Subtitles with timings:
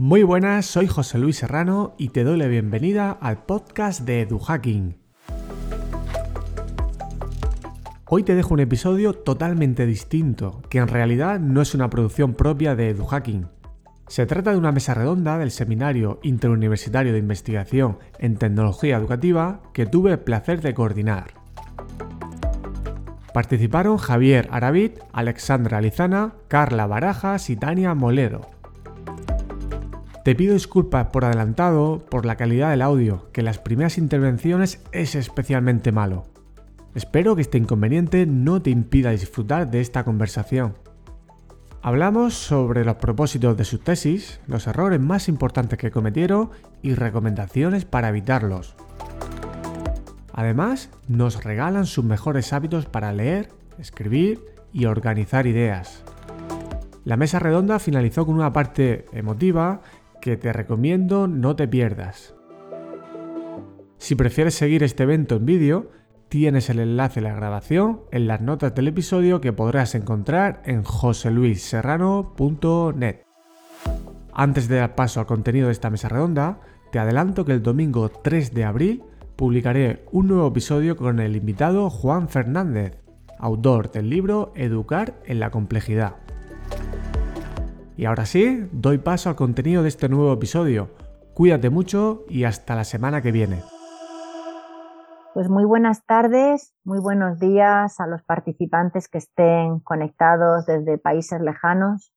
[0.00, 4.96] Muy buenas, soy José Luis Serrano y te doy la bienvenida al podcast de EduHacking.
[8.06, 12.76] Hoy te dejo un episodio totalmente distinto, que en realidad no es una producción propia
[12.76, 13.48] de EduHacking.
[14.06, 19.86] Se trata de una mesa redonda del Seminario Interuniversitario de Investigación en Tecnología Educativa que
[19.86, 21.32] tuve el placer de coordinar.
[23.34, 28.57] Participaron Javier Arabit, Alexandra Lizana, Carla Barajas y Tania Molero.
[30.28, 34.82] Te pido disculpas por adelantado por la calidad del audio, que en las primeras intervenciones
[34.92, 36.26] es especialmente malo.
[36.94, 40.74] Espero que este inconveniente no te impida disfrutar de esta conversación.
[41.80, 46.50] Hablamos sobre los propósitos de su tesis, los errores más importantes que cometieron
[46.82, 48.76] y recomendaciones para evitarlos.
[50.34, 53.48] Además, nos regalan sus mejores hábitos para leer,
[53.78, 56.04] escribir y organizar ideas.
[57.06, 59.80] La mesa redonda finalizó con una parte emotiva
[60.20, 62.34] que te recomiendo no te pierdas.
[63.98, 65.90] Si prefieres seguir este evento en vídeo,
[66.28, 70.82] tienes el enlace a la grabación en las notas del episodio que podrás encontrar en
[70.82, 73.22] joseluisserrano.net.
[74.32, 76.60] Antes de dar paso al contenido de esta mesa redonda,
[76.92, 79.02] te adelanto que el domingo 3 de abril
[79.36, 82.98] publicaré un nuevo episodio con el invitado Juan Fernández,
[83.38, 86.16] autor del libro Educar en la complejidad.
[87.98, 90.88] Y ahora sí, doy paso al contenido de este nuevo episodio.
[91.34, 93.64] Cuídate mucho y hasta la semana que viene.
[95.34, 101.40] Pues muy buenas tardes, muy buenos días a los participantes que estén conectados desde países
[101.40, 102.12] lejanos.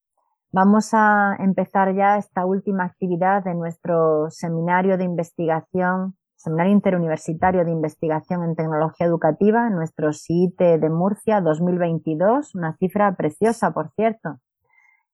[0.51, 7.71] Vamos a empezar ya esta última actividad de nuestro seminario de investigación, Seminario Interuniversitario de
[7.71, 14.37] Investigación en Tecnología Educativa, nuestro CIT de Murcia 2022, una cifra preciosa, por cierto.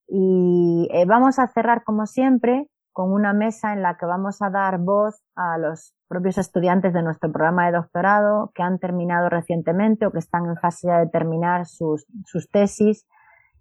[0.07, 4.49] Y eh, vamos a cerrar, como siempre, con una mesa en la que vamos a
[4.49, 10.05] dar voz a los propios estudiantes de nuestro programa de doctorado que han terminado recientemente
[10.05, 13.05] o que están en fase de terminar sus, sus tesis.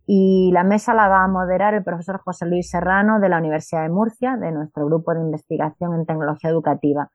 [0.07, 3.83] Y la mesa la va a moderar el profesor José Luis Serrano de la Universidad
[3.83, 7.11] de Murcia, de nuestro grupo de investigación en tecnología educativa.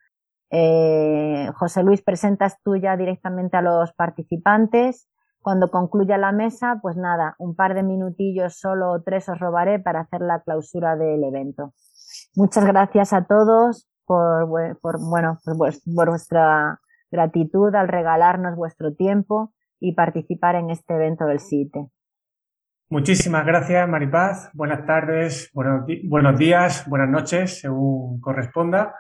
[0.52, 5.08] Eh, José Luis, presentas tú ya directamente a los participantes
[5.42, 10.02] cuando concluya la mesa, pues nada, un par de minutillos, solo tres os robaré para
[10.02, 11.74] hacer la clausura del evento.
[12.36, 16.80] Muchas gracias a todos por, bueno, por vuestra
[17.12, 21.88] gratitud al regalarnos vuestro tiempo y participar en este evento del CITE.
[22.90, 24.50] Muchísimas gracias, Maripaz.
[24.54, 28.94] Buenas tardes, buenos, buenos días, buenas noches, según corresponda.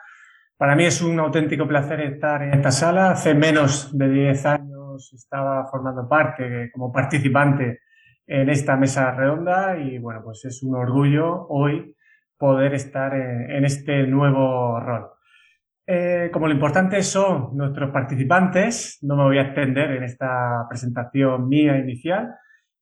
[0.57, 3.11] Para mí es un auténtico placer estar en esta sala.
[3.11, 7.81] Hace menos de 10 años estaba formando parte como participante
[8.27, 11.95] en esta mesa redonda y bueno, pues es un orgullo hoy
[12.37, 15.09] poder estar en, este nuevo rol.
[15.85, 21.47] Eh, como lo importante son nuestros participantes, no me voy a extender en esta presentación
[21.47, 22.33] mía inicial.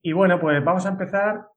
[0.02, 1.48] Y bueno, pues vamos a empezar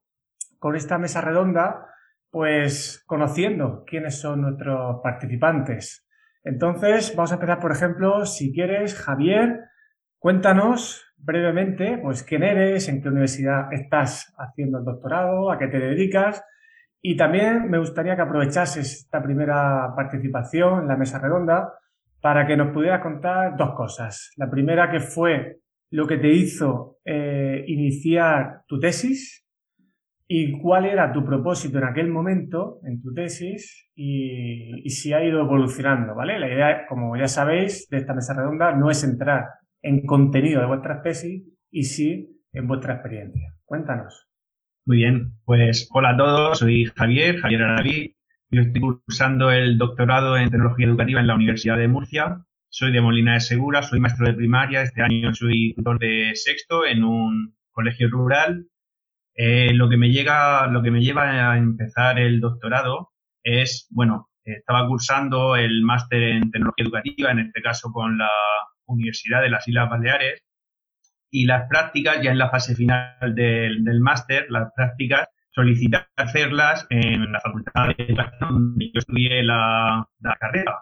[0.58, 1.86] con esta mesa redonda,
[2.30, 6.08] pues conociendo quiénes son nuestros participantes.
[6.44, 9.60] Entonces, vamos a empezar, por ejemplo, si quieres, Javier,
[10.22, 15.80] Cuéntanos brevemente, pues, quién eres, en qué universidad estás haciendo el doctorado, a qué te
[15.80, 16.44] dedicas.
[17.00, 21.72] Y también me gustaría que aprovechases esta primera participación en la mesa redonda
[22.20, 24.30] para que nos pudieras contar dos cosas.
[24.36, 25.58] La primera que fue
[25.90, 29.44] lo que te hizo eh, iniciar tu tesis
[30.28, 35.24] y cuál era tu propósito en aquel momento en tu tesis y, y si ha
[35.24, 36.38] ido evolucionando, ¿vale?
[36.38, 39.46] La idea, como ya sabéis, de esta mesa redonda no es entrar
[39.82, 43.54] en contenido de vuestra tesis y sí en vuestra experiencia.
[43.64, 44.28] Cuéntanos.
[44.84, 48.16] Muy bien, pues hola a todos, soy Javier, Javier Araví,
[48.50, 53.00] yo estoy cursando el doctorado en tecnología educativa en la Universidad de Murcia, soy de
[53.00, 57.54] Molina de Segura, soy maestro de primaria, este año soy tutor de sexto en un
[57.70, 58.66] colegio rural.
[59.34, 63.12] Eh, lo que me llega, lo que me lleva a empezar el doctorado
[63.42, 68.30] es, bueno, estaba cursando el máster en tecnología educativa, en este caso con la
[68.92, 70.42] Universidad de las Islas Baleares.
[71.30, 77.30] Y las prácticas, ya en la fase final del, máster, las prácticas solicitar hacerlas en
[77.32, 80.06] la Facultad de Educación donde yo estudié la,
[80.40, 80.78] carrera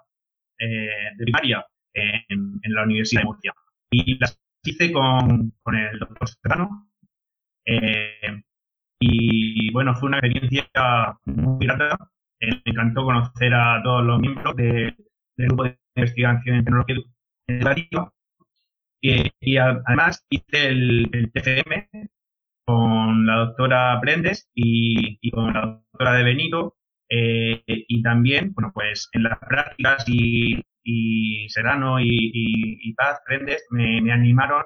[0.59, 1.65] eh, de primaria
[1.95, 3.55] en, la Universidad de Murcia.
[3.91, 6.91] Y las hice con, el doctor Serrano.
[7.65, 8.43] Eh,
[9.01, 11.97] y bueno, fue una experiencia muy grata.
[12.41, 14.95] Eh, me encantó conocer a todos los miembros del
[15.37, 16.97] grupo de investigación en tecnología
[19.01, 21.89] y, además hice el, TFM
[22.67, 26.77] con la doctora Brendes y, con la doctora de Benito
[27.13, 34.13] Eh, y también, bueno, pues en las prácticas y, y Serrano y, Paz Prendes me,
[34.13, 34.65] animaron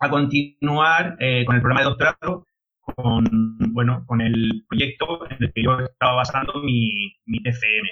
[0.00, 2.46] a continuar eh, con el programa de doctorado
[2.94, 3.24] con,
[3.72, 7.88] bueno, con el proyecto en el que yo estaba basando mi, mi TFM.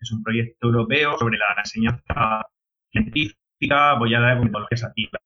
[0.00, 2.46] Es un proyecto europeo sobre la enseñanza
[2.94, 5.22] científica apoyada en metodologías activas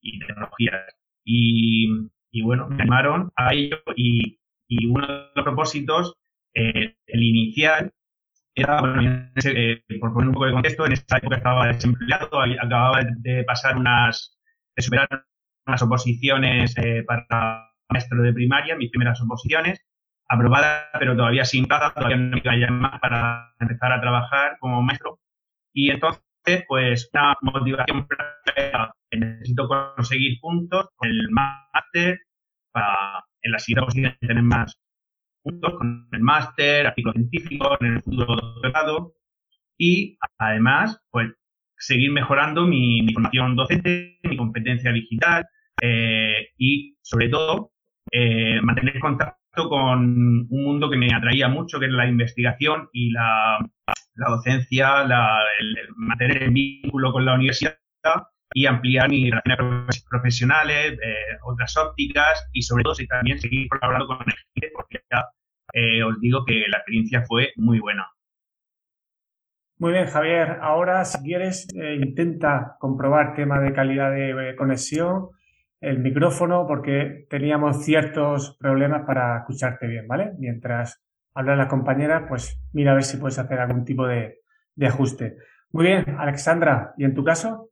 [0.00, 0.96] y tecnologías.
[1.24, 1.88] Y,
[2.32, 6.16] y, bueno, me animaron a ello y, y uno de los propósitos,
[6.54, 7.92] eh, el inicial,
[8.54, 13.02] era, bueno, eh, por poner un poco de contexto, en esta época estaba desempleado, acababa
[13.18, 14.38] de pasar unas,
[14.76, 15.24] de superar
[15.66, 19.80] unas oposiciones eh, para maestro de primaria, mis primeras oposiciones,
[20.28, 24.56] aprobada, pero todavía sin plaza, todavía no me iba a llamar para empezar a trabajar
[24.60, 25.20] como maestro.
[25.72, 26.22] Y entonces,
[26.68, 28.06] pues, una motivación
[28.56, 32.18] era, necesito conseguir puntos con el máster
[32.72, 34.80] para en la siguiente oposición tener más
[35.42, 39.14] puntos con el máster, artículo científico, en el futuro doctorado
[39.76, 41.32] y además, pues,
[41.76, 45.44] seguir mejorando mi, mi formación docente, mi competencia digital
[45.82, 47.72] eh, y, sobre todo,
[48.12, 53.10] eh, mantener contacto con un mundo que me atraía mucho, que es la investigación y
[53.10, 53.58] la,
[54.14, 57.78] la docencia, el, mantener el vínculo con la universidad
[58.54, 64.18] y ampliar mis relaciones profesionales, eh, otras ópticas y sobre todo también seguir colaborando con
[64.26, 65.24] el gente porque ya
[65.72, 68.08] eh, os digo que la experiencia fue muy buena.
[69.78, 70.58] Muy bien, Javier.
[70.60, 75.30] Ahora, si quieres, eh, intenta comprobar tema de calidad de conexión,
[75.80, 80.32] el micrófono, porque teníamos ciertos problemas para escucharte bien, ¿vale?
[80.38, 81.02] Mientras
[81.34, 84.40] habla la compañera, pues mira a ver si puedes hacer algún tipo de,
[84.74, 85.36] de ajuste.
[85.70, 87.70] Muy bien, Alexandra, ¿y en tu caso?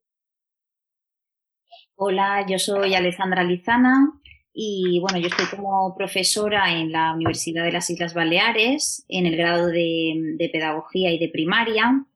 [1.95, 4.21] Hola, yo soy Alexandra Lizana
[4.53, 9.37] y bueno, yo estoy como profesora en la Universidad de las Islas Baleares en el
[9.37, 12.07] grado de, Pedagogía y de Primaria.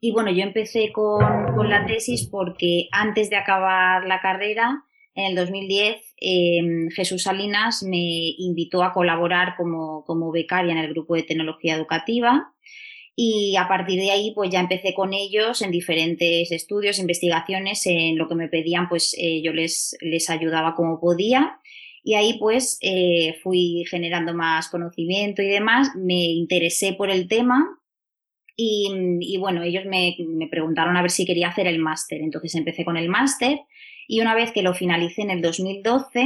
[0.00, 5.26] Y bueno, yo empecé con, con, la tesis porque antes de acabar la carrera, en
[5.26, 11.14] el 2010, em, Jesús Salinas me invitó a colaborar como, como becaria en el grupo
[11.14, 12.52] de tecnología educativa
[13.20, 18.16] y a partir de ahí pues ya empecé con ellos en diferentes estudios, investigaciones, en
[18.16, 21.58] lo que me pedían pues eh, yo les, les ayudaba como podía
[22.04, 27.78] y ahí pues eh, fui generando más conocimiento y demás, me interesé por el tema
[28.54, 28.88] y,
[29.20, 32.84] y bueno, ellos me, me, preguntaron a ver si quería hacer el máster, entonces empecé
[32.84, 33.60] con el máster
[34.08, 36.24] y una vez que lo finalicé en el 2012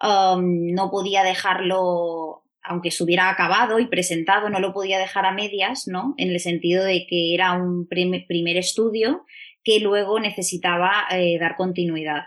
[0.00, 5.32] um, no podía dejarlo aunque se hubiera acabado y presentado, no lo podía dejar a
[5.32, 6.14] medias, ¿no?
[6.18, 9.24] En el sentido de que era un primer estudio
[9.64, 12.24] que luego necesitaba eh, dar continuidad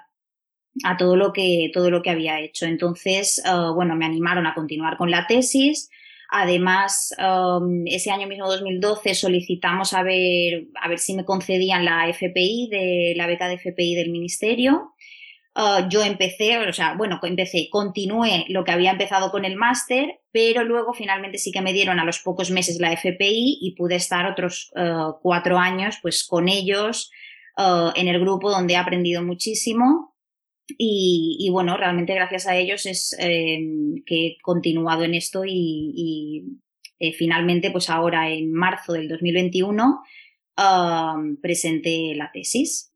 [0.84, 2.66] a todo lo que todo lo que había hecho.
[2.66, 5.90] Entonces, uh, bueno, me animaron a continuar con la tesis.
[6.34, 12.08] Además, um, ese año mismo 2012 solicitamos a ver a ver si me concedían la
[12.08, 14.94] FPI de la beca de FPI del ministerio.
[15.54, 20.22] Ah, yo empecé, o sea, bueno, empecé, continué lo que había empezado con el máster,
[20.32, 23.96] pero luego finalmente sí que me dieron a los pocos meses la FPI y pude
[23.96, 27.12] estar otros ah, cuatro años pues con ellos
[27.58, 30.11] ah, en el grupo donde he aprendido muchísimo
[30.78, 36.60] y, bueno, realmente gracias a ellos es em, que he continuado en esto y,
[37.00, 40.02] eh, finalmente pues ahora en marzo del 2021
[41.42, 42.92] presenté la tesis.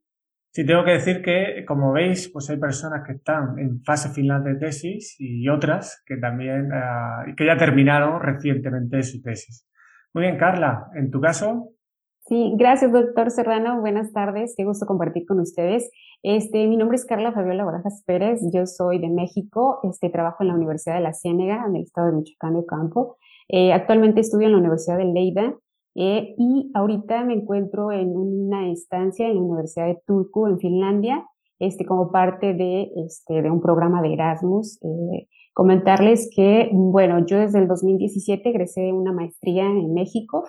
[0.56, 4.42] Sí, tengo que decir que, como veis, pues hay personas que están en fase final
[4.42, 9.68] de tesis y otras que también, uh, que ya terminaron recientemente su tesis.
[10.14, 11.74] Muy bien, Carla, ¿en tu caso?
[12.20, 13.80] Sí, gracias, doctor Serrano.
[13.80, 14.54] Buenas tardes.
[14.56, 15.90] Qué gusto compartir con ustedes.
[16.28, 18.40] Este, mi nombre es Carla Fabiola Barajas Pérez.
[18.52, 19.78] Yo soy de México.
[19.84, 23.16] Este, trabajo en la Universidad de la Ciénega, en el estado de Michoacán de Campo.
[23.46, 25.54] Eh, actualmente estudio en la Universidad de Leida
[25.94, 31.24] eh, y ahorita me encuentro en una estancia en la Universidad de Turku, en Finlandia,
[31.60, 34.80] este, como parte de, este, de un programa de Erasmus.
[34.82, 40.44] Eh, comentarles que, bueno, yo desde el 2017 egresé una maestría en México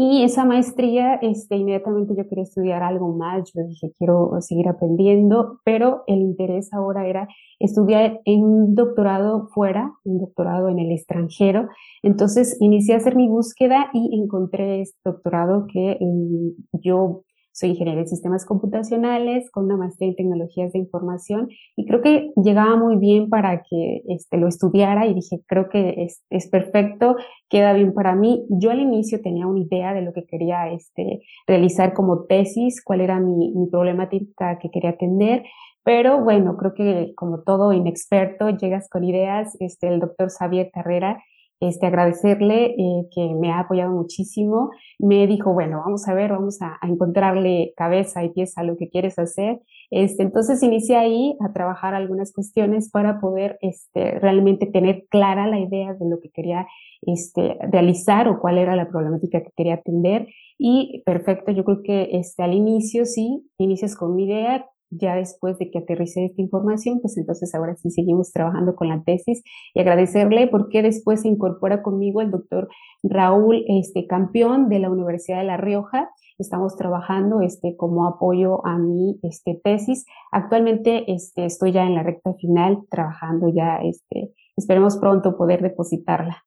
[0.00, 5.58] y esa maestría, este, inmediatamente yo quería estudiar algo más, yo dije, quiero seguir aprendiendo,
[5.64, 7.26] pero el interés ahora era
[7.58, 11.68] estudiar un doctorado fuera, un doctorado en el extranjero.
[12.04, 17.24] Entonces inicié a hacer mi búsqueda y encontré este doctorado que mm, yo
[17.58, 22.30] soy ingeniera en sistemas computacionales con una maestría en tecnologías de información y creo que
[22.36, 27.16] llegaba muy bien para que este, lo estudiara y dije, creo que es, es, perfecto,
[27.48, 28.46] queda bien para mí.
[28.48, 33.00] Yo al inicio tenía una idea de lo que quería este, realizar como tesis, cuál
[33.00, 35.42] era mi, mi problemática que quería atender.
[35.82, 39.56] Pero bueno, creo que como todo inexperto, llegas con ideas.
[39.58, 41.18] Este, el doctor Xavier Carrera
[41.60, 44.70] este, agradecerle eh, que me ha apoyado muchísimo.
[44.98, 48.88] Me dijo, bueno, vamos a ver, vamos a, encontrarle cabeza y pieza a lo que
[48.88, 49.60] quieres hacer.
[49.90, 55.58] Este, entonces inicié ahí a trabajar algunas cuestiones para poder este, realmente tener clara la
[55.58, 56.66] idea de lo que quería
[57.02, 60.28] este, realizar o cuál era la problemática que quería atender.
[60.58, 65.58] Y perfecto, yo creo que este, al inicio sí, inicias con una idea, ya después
[65.58, 69.42] de que aterricé esta información, pues entonces ahora sí seguimos trabajando con la tesis
[69.74, 72.68] y agradecerle porque después se incorpora conmigo el doctor
[73.02, 76.10] Raúl este, Campeón de la Universidad de La Rioja.
[76.38, 80.06] Estamos trabajando este, como apoyo a mi este, tesis.
[80.32, 86.44] Actualmente este, estoy ya en la recta final trabajando ya, este, esperemos pronto poder depositarla.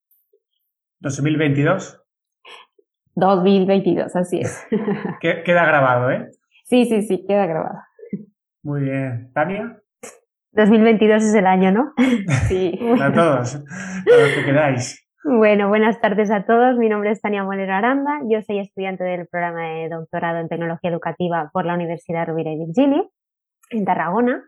[1.01, 1.99] ¿2022?
[3.15, 4.65] 2022, así es.
[5.19, 6.29] Queda grabado, ¿eh?
[6.65, 7.79] Sí, sí, sí, queda grabado.
[8.63, 9.31] Muy bien.
[9.33, 9.81] ¿Tania?
[10.53, 11.93] 2022 es el año, ¿no?
[12.47, 12.77] Sí.
[13.01, 15.07] a todos, a los que queráis.
[15.23, 16.77] Bueno, buenas tardes a todos.
[16.77, 18.19] Mi nombre es Tania Molero Aranda.
[18.27, 22.57] Yo soy estudiante del programa de doctorado en tecnología educativa por la Universidad Rovira y
[22.57, 23.07] Virgili,
[23.69, 24.43] en Tarragona.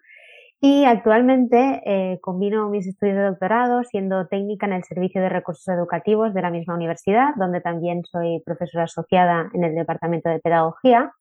[0.59, 5.67] Y actualmente eh, combino mis estudios de doctorado siendo técnica en el Servicio de Recursos
[5.67, 11.11] Educativos de la misma universidad, donde también soy profesora asociada en el Departamento de Pedagogía,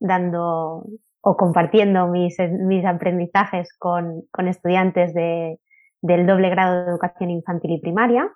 [0.00, 0.84] dando
[1.20, 5.58] o compartiendo mis, mis aprendizajes con, con estudiantes de,
[6.00, 8.30] del doble grado de educación infantil y primaria.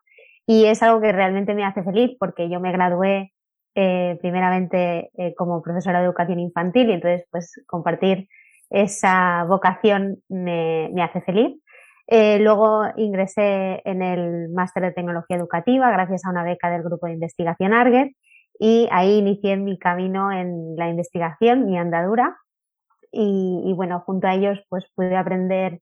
[0.46, 3.32] Y es algo que realmente me hace feliz porque yo me gradué
[3.74, 8.28] eh, primeramente eh, como profesora de educación infantil y entonces pues compartir
[8.68, 11.58] esa vocación me, me hace feliz.
[12.08, 17.06] Eh, luego ingresé en el máster de tecnología educativa gracias a una beca del grupo
[17.06, 18.12] de investigación ARGET
[18.58, 22.36] y ahí inicié mi camino en la investigación, mi andadura
[23.12, 25.80] y, bueno, junto a ellos pues pude aprender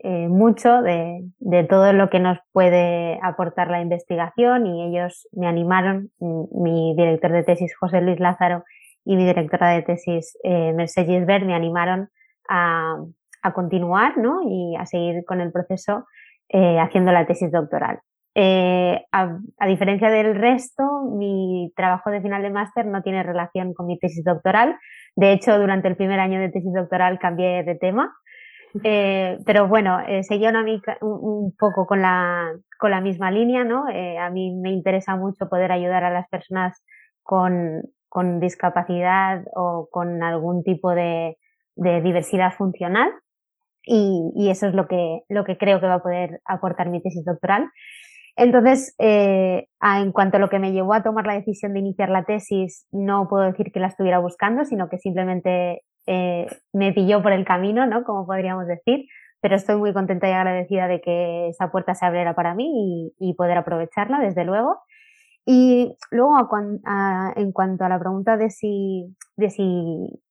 [0.00, 1.24] eh, mucho de,
[1.68, 7.44] todo lo que nos puede aportar la investigación y ellos me animaron, mi director de
[7.44, 8.64] tesis José Luis Lázaro
[9.04, 12.08] y mi directora de tesis eh, Mercedes Ver me animaron
[12.48, 12.96] a,
[13.42, 14.40] a, continuar ¿no?
[14.42, 16.06] y a seguir con el proceso
[16.48, 18.00] eh, haciendo la tesis doctoral.
[18.36, 20.82] Eh, a, a, diferencia del resto,
[21.16, 24.76] mi trabajo de final de máster no tiene relación con mi tesis doctoral.
[25.14, 28.12] De hecho, durante el primer año de tesis doctoral cambié de tema.
[28.82, 30.64] Eh, pero bueno, eh, seguía una,
[31.00, 33.88] un, poco con la, con la misma línea, ¿no?
[33.88, 36.82] Eh, a mí me interesa mucho poder ayudar a las personas
[37.22, 41.38] con, con discapacidad o con algún tipo de,
[41.76, 43.12] de diversidad funcional.
[43.86, 47.02] Y, y, eso es lo que, lo que creo que va a poder aportar mi
[47.02, 47.70] tesis doctoral.
[48.36, 52.08] Entonces, eh, en cuanto a lo que me llevó a tomar la decisión de iniciar
[52.08, 57.22] la tesis, no puedo decir que la estuviera buscando, sino que simplemente eh, me pilló
[57.22, 58.02] por el camino, ¿no?
[58.04, 59.06] Como podríamos decir.
[59.40, 63.34] Pero estoy muy contenta y agradecida de que esa puerta se abriera para mí y,
[63.34, 64.80] poder aprovecharla, desde luego.
[65.46, 66.38] Y luego,
[67.36, 70.22] en cuanto a la pregunta de si, de si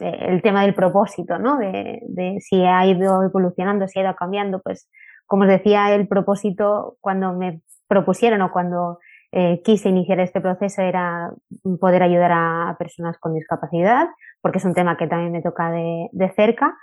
[0.00, 1.56] eh, el tema del propósito, ¿no?
[1.56, 4.88] De, de si ha ido evolucionando, si ha ido cambiando, pues
[5.30, 8.98] como os decía, el propósito cuando me propusieron o cuando
[9.30, 11.32] eh, quise iniciar este proceso era
[11.78, 14.08] poder ayudar a personas con discapacidad,
[14.40, 16.76] porque es un tema que también me toca de, de cerca.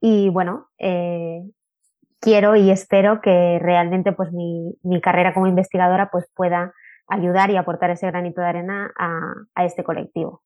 [0.00, 1.42] Y bueno, eh,
[2.20, 6.72] quiero y espero que realmente pues mi, mi, carrera como investigadora pues pueda
[7.06, 10.40] ayudar y aportar ese granito de arena a, a este colectivo.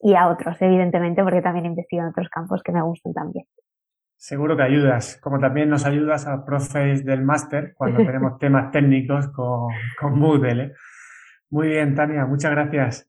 [0.00, 3.46] Y a otros, evidentemente, porque también investigo en otros campos que me gustan también.
[4.24, 9.28] Seguro que ayudas, como también nos ayudas a profes del máster cuando tenemos temas técnicos
[9.28, 9.68] con,
[10.00, 10.62] con Moodle.
[10.62, 10.72] ¿eh?
[11.50, 13.06] Muy bien, Tania, muchas gracias.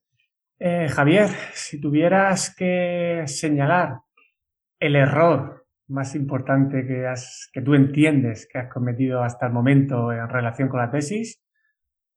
[0.60, 4.00] Eh, Javier, si tuvieras que señalar
[4.78, 10.12] el error más importante que, has, que tú entiendes que has cometido hasta el momento
[10.12, 11.42] en relación con la tesis,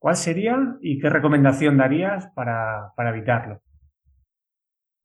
[0.00, 3.62] ¿cuál sería y qué recomendación darías para, para evitarlo?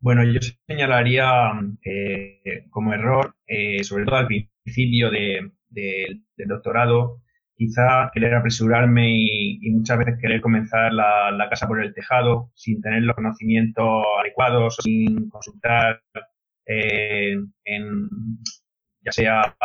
[0.04, 7.22] Bueno, yo señalaría eh, como error, eh, sobre todo al principio de, del doctorado,
[7.56, 13.04] quizá querer apresurarme y, muchas veces querer comenzar la, casa por el tejado sin tener
[13.04, 16.04] los conocimientos adecuados, sin consultar
[16.66, 18.10] eh, en,
[19.06, 19.56] ya sea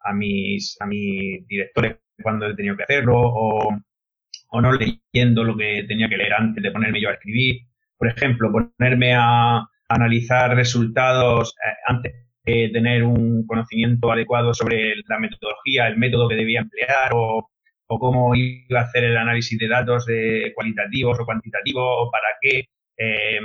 [0.00, 5.84] a, mis, a mis directores cuando he tenido que hacerlo o no leyendo lo que
[5.88, 7.62] tenía que leer antes de ponerme yo a escribir.
[7.96, 15.18] Por ejemplo, ponerme a, analizar resultados eh, antes de tener un conocimiento adecuado sobre la
[15.18, 17.48] metodología, el método que debía emplear o,
[17.86, 22.66] cómo iba a hacer el análisis de datos de cualitativos o cuantitativos o para qué.
[22.96, 23.40] Eh,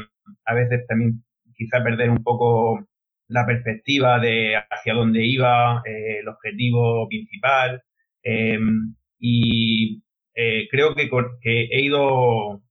[0.45, 1.23] a veces también
[1.55, 2.85] quizá perder un poco
[3.27, 7.81] la perspectiva de hacia dónde iba, eh, el objetivo principal.
[8.21, 8.59] Eh,
[9.19, 10.03] y
[10.69, 11.09] creo que,
[11.43, 12.61] he ido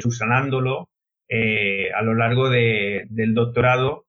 [0.00, 0.88] subsanándolo
[1.30, 4.06] eh, a lo largo de, del doctorado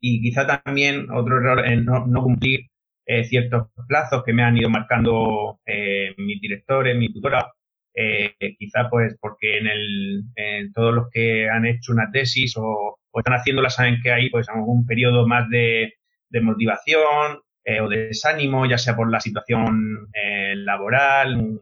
[0.00, 2.68] y quizá también otro error en no, cumplir
[3.04, 7.52] eh, ciertos plazos que me han ido marcando eh, mis directores, mi tutora,
[7.92, 12.98] eh, quizá pues porque en, el, en todos los que han hecho una tesis o,
[13.10, 15.94] o están haciéndola saben que hay pues algún periodo más de,
[16.28, 21.58] de motivación eh, o de desánimo, ya sea por la situación eh, laboral,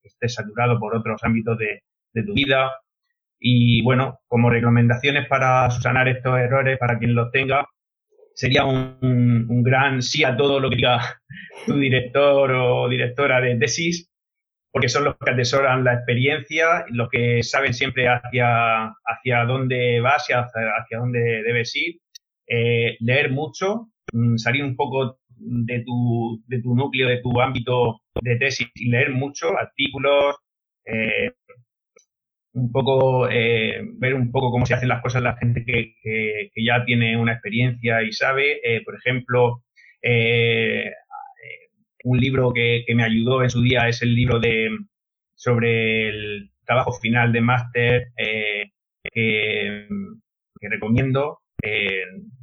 [0.00, 2.70] que estés saturado por otros ámbitos de, de tu vida.
[3.46, 7.68] Y bueno, como recomendaciones para sanar estos errores, para quien los tenga,
[8.34, 11.20] sería un, un, gran sí a todo lo que diga
[11.66, 14.10] tu director o directora de tesis,
[14.72, 20.24] porque son los que atesoran la experiencia, los que saben siempre hacia, hacia dónde vas
[20.30, 21.96] y hacia, hacia dónde debes ir.
[22.48, 28.00] Eh, leer mucho, mm, salir un poco de tu, de tu núcleo, de tu ámbito
[28.22, 30.36] de tesis y leer mucho, artículos,
[30.86, 31.32] eh,
[32.54, 36.64] un poco, eh, ver un poco cómo se hacen las cosas la gente que, que,
[36.64, 38.60] ya tiene una experiencia y sabe.
[38.64, 39.64] Eh, por ejemplo,
[40.02, 40.92] eh,
[42.04, 44.70] un libro que, que, me ayudó en su día es el libro de
[45.34, 49.88] sobre el trabajo final de máster que,
[50.60, 51.40] recomiendo.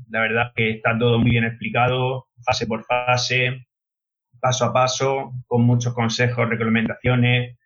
[0.09, 3.65] La verdad que está todo muy bien explicado, fase por fase,
[4.41, 7.57] paso a paso, con muchos consejos, recomendaciones.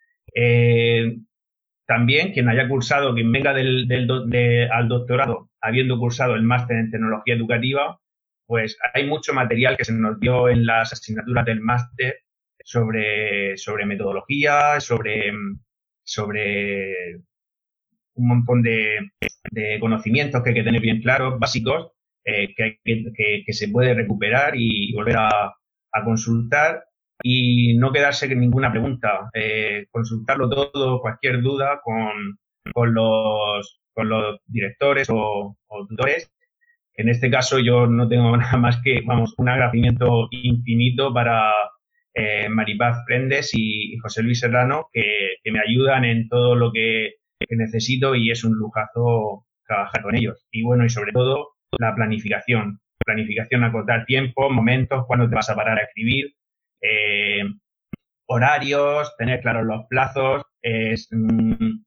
[1.86, 6.76] También quien haya cursado, quien venga del, del de, al doctorado habiendo cursado el máster
[6.76, 7.98] en tecnología educativa,
[8.46, 12.20] pues hay mucho material que se nos dio en las asignaturas del máster
[12.64, 15.32] sobre, sobre metodología, sobre,
[16.04, 17.16] sobre
[18.14, 19.10] un montón de,
[19.50, 21.92] de conocimientos que hay que tener bien claros, básicos,
[22.24, 25.54] eh, que, que, que, se puede recuperar y volver a,
[25.92, 26.84] a consultar
[27.22, 32.38] y no quedarse con ninguna pregunta, eh, consultarlo todo, cualquier duda con,
[32.72, 36.30] con, los, con los directores o, o, tutores.
[36.94, 41.52] En este caso yo no tengo nada más que, vamos, un agradecimiento infinito para
[42.14, 47.14] eh, Maripaz Prendes y, José Luis Serrano que, que, me ayudan en todo lo que,
[47.38, 50.46] que necesito y es un lujazo trabajar con ellos.
[50.50, 52.80] Y bueno, y sobre todo la planificación.
[53.04, 56.34] Planificación, acotar tiempo, momentos, cuándo te vas a parar a escribir,
[56.80, 57.42] eh,
[58.26, 61.84] horarios, tener claros los plazos, es mm,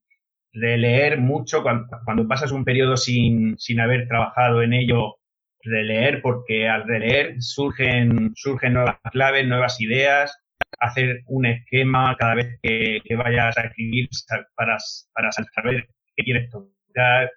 [0.54, 5.16] releer mucho cuando, cuando, pasas un periodo sin, sin haber trabajado en ello,
[5.62, 10.38] releer porque al releer surgen, surgen nuevas claves, nuevas ideas,
[10.80, 14.10] hacer un esquema cada vez que, vayas a escribir
[14.56, 14.78] para,
[15.14, 17.32] para saber qué quieres tocar,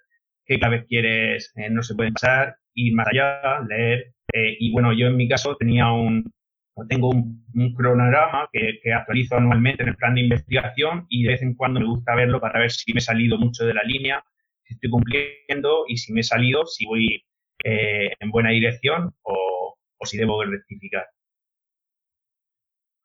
[0.45, 4.13] qué claves quieres, eh, no se pueden pasar, ir más allá, leer.
[4.33, 6.31] Eh, y bueno, yo en mi caso tenía un,
[6.89, 11.29] tengo un, un cronograma que, que, actualizo anualmente en el plan de investigación y de
[11.29, 13.83] vez en cuando me gusta verlo para ver si me he salido mucho de la
[13.83, 14.23] línea,
[14.63, 17.23] si estoy cumpliendo y si me he salido, si voy
[17.63, 21.05] eh, en buena dirección o, o si debo rectificar.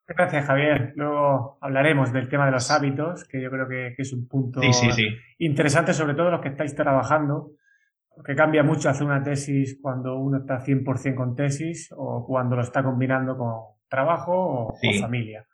[0.07, 0.95] Gracias, Javier.
[0.97, 4.63] Luego hablaremos del tema de los hábitos, que yo creo que, que es un punto
[4.63, 5.09] sí, sí, sí.
[5.39, 7.53] interesante, sobre todo los que estáis trabajando,
[8.19, 12.63] porque cambia mucho hacer una tesis cuando uno está 100% con tesis o cuando lo
[12.63, 14.99] está combinando con trabajo o, sí.
[14.99, 15.47] familia.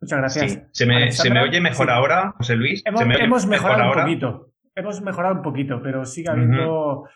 [0.00, 0.50] Muchas gracias.
[0.50, 0.62] Sí.
[0.72, 1.92] ¿Se, me, ¿Se, me, oye mejor sí.
[1.92, 2.82] ahora, José Luis?
[2.84, 4.52] Hemos, hemos mejorado mejor un poquito.
[4.74, 7.02] Hemos mejorado un poquito, pero sigue habiendo.
[7.02, 7.10] Uh -huh.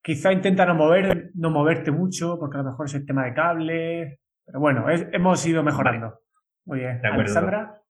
[0.00, 3.34] Quizá intenta no mover, no moverte mucho, porque a lo mejor es el tema de
[3.34, 4.20] cable.
[4.44, 6.20] Pero bueno, es, hemos ido mejorando.
[6.64, 7.04] Muy bien.
[7.04, 7.82] Alexandra.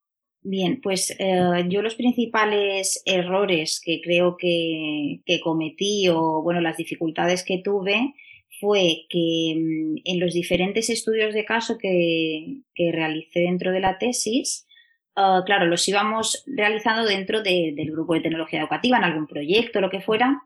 [0.49, 6.77] Bien, pues eh, yo los principales errores que creo que, que, cometí o bueno, las
[6.77, 8.15] dificultades que tuve
[8.61, 13.99] fue que mm, en los diferentes estudios de caso que, que realicé dentro de la
[13.99, 14.69] tesis,
[15.17, 19.81] uh, claro, los íbamos realizando dentro de, del grupo de tecnología educativa, en algún proyecto,
[19.81, 20.45] lo que fuera.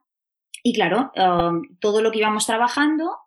[0.62, 3.18] Y claro, uh, todo lo que íbamos trabajando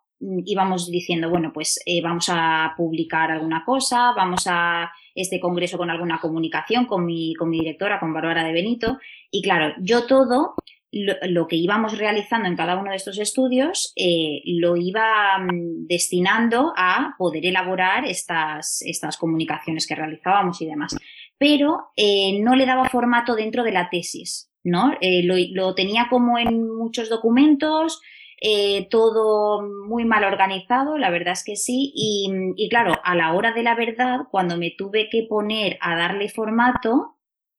[0.44, 5.90] íbamos diciendo, bueno, pues eh, vamos a publicar alguna cosa, vamos a este congreso con
[5.90, 8.98] alguna comunicación con mi, con mi directora, con Bárbara de Benito.
[9.30, 10.54] Y claro, yo todo
[10.90, 15.86] lo, lo, que íbamos realizando en cada uno de estos estudios eh, lo iba um,
[15.86, 20.96] destinando a poder elaborar estas, estas comunicaciones que realizábamos y demás.
[21.38, 24.92] Pero eh, no le daba formato dentro de la tesis, ¿no?
[25.00, 28.00] Lo, lo tenía como en muchos documentos,
[28.40, 33.32] eh, todo muy mal organizado, la verdad es que sí, y, y, claro, a la
[33.32, 37.16] hora de la verdad, cuando me tuve que poner a darle formato,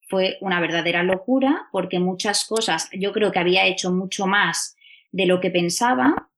[0.08, 4.78] fue una verdadera locura, porque muchas cosas, yo creo que había hecho mucho más
[5.12, 6.30] de lo que pensaba,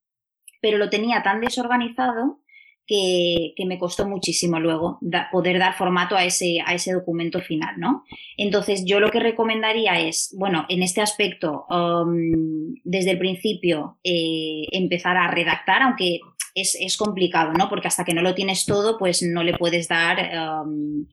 [0.61, 2.39] pero lo tenía tan desorganizado
[2.87, 4.99] que, me costó muchísimo luego
[5.31, 8.05] poder dar formato a ese, a ese documento final, ¿no?
[8.37, 14.67] Entonces, yo lo que recomendaría es, bueno, en este aspecto, um, desde el principio, eh,
[14.71, 16.21] empezar a redactar, aunque
[16.55, 17.69] es, complicado, ¿no?
[17.69, 21.05] Porque hasta que no lo tienes todo, pues no le puedes dar um,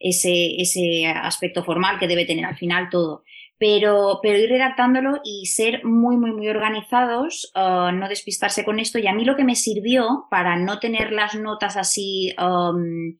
[0.00, 3.22] ese, ese aspecto formal que debe tener al final todo
[3.62, 8.98] pero, pero ir redactándolo y ser muy, muy, muy organizados, uh, no despistarse con esto.
[8.98, 13.16] Y a mí lo que me sirvió para no tener las notas así um,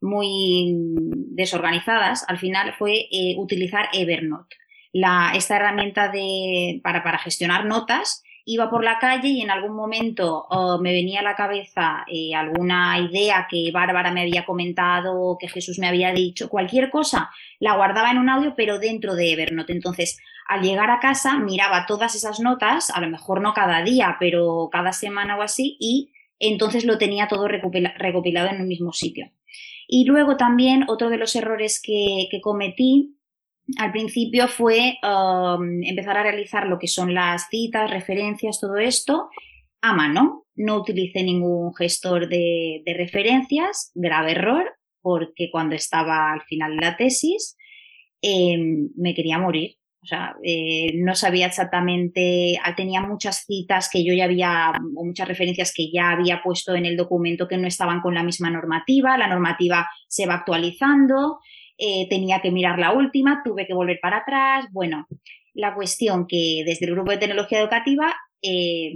[0.00, 4.56] muy desorganizadas, al final fue eh, utilizar Evernote,
[4.94, 9.74] la, esta herramienta de, para, para gestionar notas iba por la calle y en algún
[9.74, 15.36] momento oh, me venía a la cabeza eh, alguna idea que Bárbara me había comentado
[15.38, 19.32] que Jesús me había dicho, cualquier cosa, la guardaba en un audio pero dentro de
[19.32, 19.72] Evernote.
[19.72, 24.16] Entonces, al llegar a casa miraba todas esas notas, a lo mejor no cada día,
[24.20, 29.30] pero cada semana o así, y entonces lo tenía todo recopilado en un mismo sitio.
[29.88, 33.16] Y luego también otro de los errores que, que cometí
[33.78, 39.28] al principio fue um, empezar a realizar lo que son las citas, referencias, todo esto
[39.80, 40.44] a mano.
[40.54, 44.64] No utilicé ningún gestor de, referencias, grave error,
[45.00, 47.56] porque cuando estaba al final de la tesis
[48.22, 49.76] em, me quería morir.
[50.02, 55.04] O sea, eh, no sabía exactamente, ah, tenía muchas citas que yo ya había, o
[55.04, 58.50] muchas referencias que ya había puesto en el documento que no estaban con la misma
[58.50, 61.38] normativa, la normativa se va actualizando,
[61.76, 64.66] eh, tenía que mirar la última, tuve que volver para atrás.
[64.70, 65.08] Bueno,
[65.54, 68.94] la cuestión que desde el grupo de tecnología educativa, eh,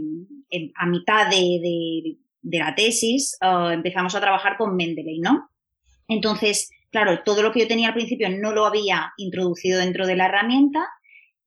[0.76, 5.48] a mitad de, la tesis, ah, empezamos a trabajar con Mendeley, ¿no?
[6.06, 10.16] Entonces, claro, todo lo que yo tenía al principio no lo había introducido dentro de
[10.16, 10.86] la herramienta,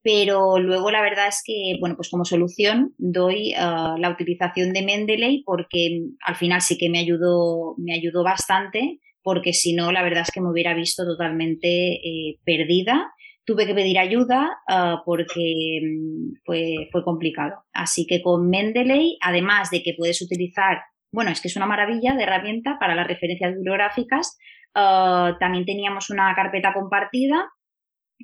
[0.02, 5.42] pero luego la verdad es que, bueno, pues como solución doy la utilización de Mendeley
[5.44, 10.22] porque al final sí que me ayudó, me ayudó bastante porque si no, la verdad
[10.22, 13.12] es que me hubiera visto totalmente eh, perdida.
[13.44, 17.64] Tuve que pedir ayuda ah, porque mm, fue, fue complicado.
[17.72, 20.78] Así que con Mendeley, además de que puedes utilizar,
[21.12, 24.38] bueno, es que es una maravilla de herramienta para las referencias bibliográficas,
[24.74, 27.48] ah, también teníamos una carpeta compartida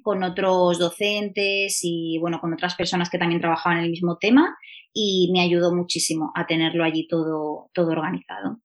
[0.02, 4.56] con otros docentes y bueno, con otras personas que también trabajaban en el mismo tema
[4.92, 8.60] y me ayudó muchísimo a tenerlo allí todo, todo organizado.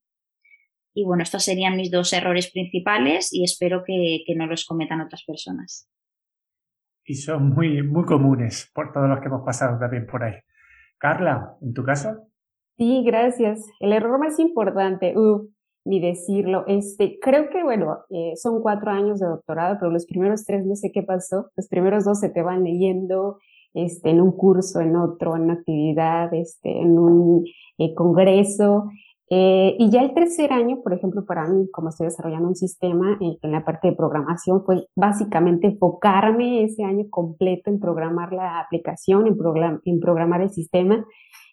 [0.94, 5.24] Y bueno, estos serían mis dos errores principales y espero que, no los cometan otras
[5.26, 5.90] personas.
[7.06, 10.36] Y son muy, muy comunes por todos los que hemos pasado también por ahí.
[10.98, 12.28] Carla, ¿en tu caso?
[12.78, 13.66] Sí, gracias.
[13.80, 15.50] El error más importante, uh,
[15.86, 20.46] ni decirlo, este, creo que, bueno, eh, son cuatro años de doctorado, pero los primeros
[20.46, 21.52] tres no sé qué pasó.
[21.58, 23.40] Los primeros dos se te van leyendo,
[23.74, 27.46] este, en un curso, en otro, en una actividad, este, en un
[27.78, 28.90] eh, congreso,
[29.36, 33.18] eh, y ya el tercer año, por ejemplo, para mí, como estoy desarrollando un sistema
[33.20, 39.26] en, la parte de programación, fue básicamente enfocarme ese año completo en programar la aplicación,
[39.26, 39.36] en,
[39.86, 41.04] en programar el sistema.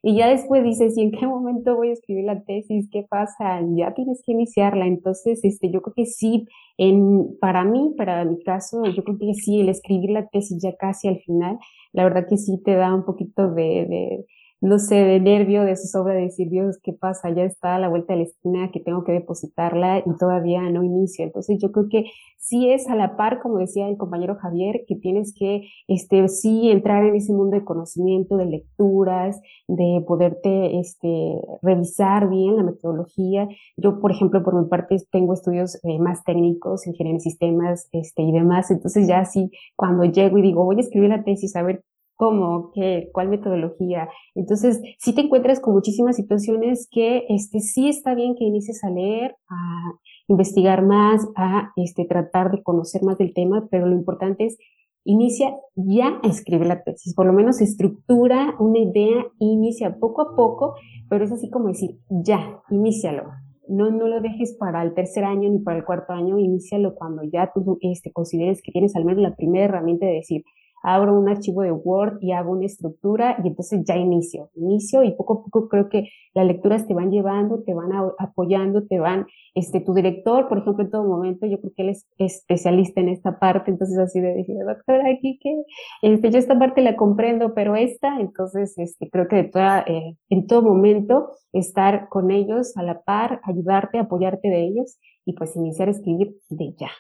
[0.03, 2.87] Y ya después dices, ¿y en qué momento voy a escribir la tesis?
[2.93, 3.63] ¿Qué pasa?
[3.75, 4.87] Ya tienes que iniciarla.
[4.87, 9.33] Entonces, este, yo creo que sí, en, para mí, para mi caso, yo creo que
[9.33, 11.59] sí, el escribir la tesis ya casi al final,
[11.93, 14.27] la verdad que sí te da un poquito de
[14.61, 17.31] no sé, de nervio, de su sobra de decir, Dios, ¿qué pasa?
[17.31, 20.85] Ya está a la vuelta de la esquina que tengo que depositarla y todavía no
[20.85, 21.25] inicio.
[21.25, 22.05] Entonces yo creo que
[22.37, 26.71] sí es a la par, como decía el compañero Javier, que tienes que, este, sí
[26.71, 33.49] entrar en ese mundo de conocimiento, de lecturas, de poderte, este, revisar bien la metodología.
[33.77, 38.23] Yo, por ejemplo, por mi parte, tengo estudios eh, más técnicos, ingeniería en sistemas, este,
[38.23, 38.71] y demás.
[38.71, 41.83] Entonces ya sí, cuando llego y digo, voy a escribir la tesis, a ver
[42.21, 44.11] cómo, qué, cuál metodología.
[44.35, 48.91] Entonces, sí te encuentras con muchísimas situaciones que este, sí está bien que inicies a
[48.91, 49.93] leer, a
[50.29, 54.59] investigar más, a este, tratar de conocer más del tema, pero lo importante es
[55.03, 60.37] inicia ya a escribir la tesis, por lo menos estructura una idea, inicia poco a
[60.37, 60.75] poco,
[61.09, 63.31] pero es así como decir, ya, inícialo.
[63.67, 67.23] No, no lo dejes para el tercer año ni para el cuarto año, inícialo cuando
[67.23, 70.45] ya tú este, consideres que tienes al menos la primera herramienta de decir,
[70.83, 75.13] abro un archivo de Word y hago una estructura y entonces ya inicio, inicio y
[75.13, 79.27] poco a poco creo que las lecturas te van llevando, te van apoyando, te van,
[79.55, 83.09] este, tu director, por ejemplo, en todo momento, yo creo que él es especialista en
[83.09, 85.63] esta parte, entonces así de decir, doctora, aquí que,
[86.03, 90.17] este, yo esta parte la comprendo, pero esta, entonces, este, creo que de toda, eh,
[90.29, 95.57] en todo momento estar con ellos a la par, ayudarte, apoyarte de ellos y pues
[95.57, 96.91] iniciar a escribir de ya.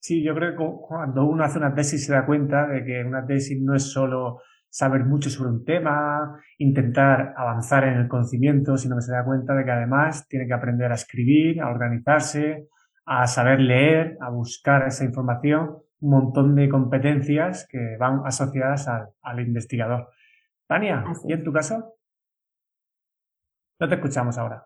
[0.00, 3.26] Sí, yo creo que cuando uno hace una tesis se da cuenta de que una
[3.26, 8.96] tesis no es solo saber mucho sobre un tema, intentar avanzar en el conocimiento, sino
[8.96, 12.68] que se da cuenta de que además tiene que aprender a escribir, a organizarse,
[13.06, 18.86] a saber leer, a buscar esa información, un montón de competencias que van asociadas
[19.22, 20.10] al, investigador.
[20.68, 21.94] Tania, ¿y en tu caso?
[23.80, 24.64] No te escuchamos ahora.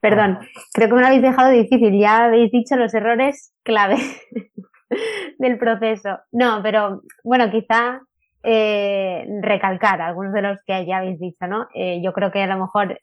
[0.00, 0.38] Perdón,
[0.72, 2.00] creo que me lo habéis dejado difícil.
[2.00, 3.96] Ya habéis dicho los errores clave
[5.38, 6.18] del proceso.
[6.30, 8.00] No, pero bueno, quizá
[8.44, 11.68] eh, recalcar algunos de los que ya habéis dicho, ¿no?
[11.74, 13.00] Eh, yo creo que a lo mejor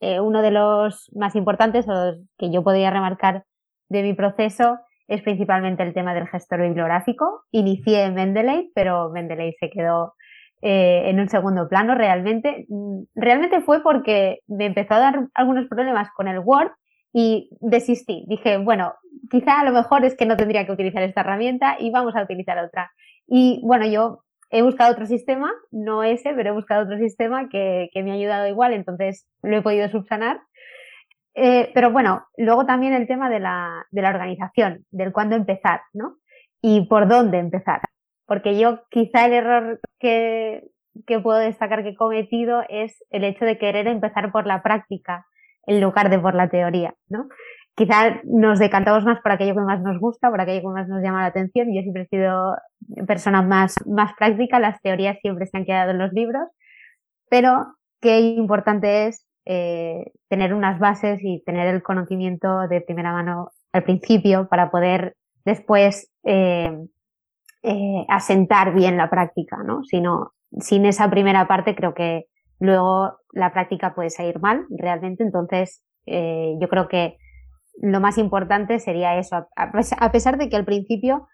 [0.00, 3.44] eh, uno de los más importantes o los que yo podría remarcar
[3.88, 7.44] de mi proceso es principalmente el tema del gestor bibliográfico.
[7.50, 10.14] Inicié en Mendeley, pero Mendeley se quedó
[10.60, 12.66] en un segundo plano realmente.
[12.68, 16.72] Mm, realmente fue porque me empezó a dar algunos problemas con el Word
[17.20, 18.24] y desistí.
[18.28, 18.94] Dije, bueno,
[19.28, 22.22] quizá a lo mejor es que no tendría que utilizar esta herramienta y vamos a
[22.22, 22.92] utilizar otra.
[23.26, 27.90] Y bueno, yo he buscado otro sistema, no ese, pero he buscado otro sistema que,
[27.92, 30.42] me ha ayudado igual, entonces lo he podido subsanar.
[31.34, 35.80] Eh, pero bueno, luego también el tema de la, de la organización, del cuándo empezar,
[35.92, 36.18] ¿no?
[36.62, 37.80] Y por dónde empezar.
[38.26, 40.68] Porque yo quizá el error que,
[41.04, 45.26] que puedo destacar que he cometido es el hecho de querer empezar por la práctica
[45.68, 47.28] en lugar de por la teoría, ¿no?
[47.78, 51.00] quizá nos decantamos más por aquello que más nos gusta, por aquello que más nos
[51.00, 51.72] llama la atención.
[51.72, 52.56] Yo siempre he sido
[53.06, 56.48] persona más, más práctica, las teorías siempre se han quedado en los libros,
[57.30, 63.52] pero qué importante es eh, tener unas bases y tener el conocimiento de primera mano
[63.72, 66.76] al principio para poder después eh,
[67.62, 69.82] eh, asentar bien la práctica, ¿no?
[69.84, 72.26] sin esa primera parte creo que
[72.58, 77.18] luego la práctica puede salir mal realmente, entonces yo creo que
[77.82, 81.28] lo más importante sería eso, a pesar de que al principio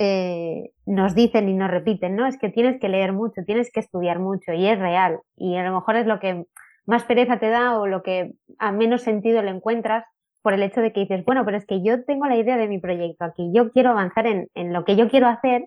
[0.00, 2.26] eh, nos dicen y nos repiten, ¿no?
[2.26, 5.18] Es que tienes que leer mucho, tienes que estudiar mucho y es real.
[5.36, 6.44] Y a lo mejor es lo que
[6.86, 10.04] más pereza te da o lo que a menos sentido le encuentras
[10.40, 12.68] por el hecho de que dices, bueno, pero es que yo tengo la idea de
[12.68, 15.66] mi proyecto aquí, yo quiero avanzar en, en lo que yo quiero hacer,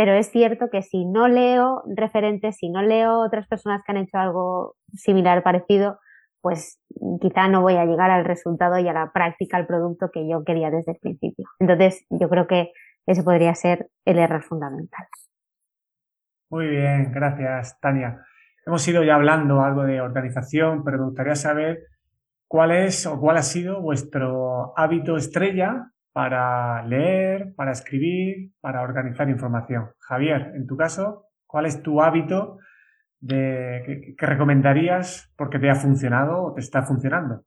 [0.00, 3.98] pero es cierto que si no leo referentes, si no leo otras personas que han
[3.98, 5.98] hecho algo similar, parecido,
[6.40, 6.80] pues
[7.20, 10.42] quizá no voy a llegar al resultado y a la práctica, al producto que yo
[10.42, 11.44] quería desde el principio.
[11.58, 12.72] Entonces, yo creo que
[13.04, 15.06] ese podría ser el error fundamental.
[16.48, 18.24] Muy bien, gracias, Tania.
[18.64, 21.80] Hemos ido ya hablando algo de organización, pero me gustaría saber
[22.48, 29.28] cuál es o cuál ha sido vuestro hábito estrella para leer, para escribir, para organizar
[29.28, 29.90] información.
[30.00, 32.58] Javier, en tu caso, ¿cuál es tu hábito
[33.20, 37.44] de, que, recomendarías porque te ha funcionado o te está funcionando?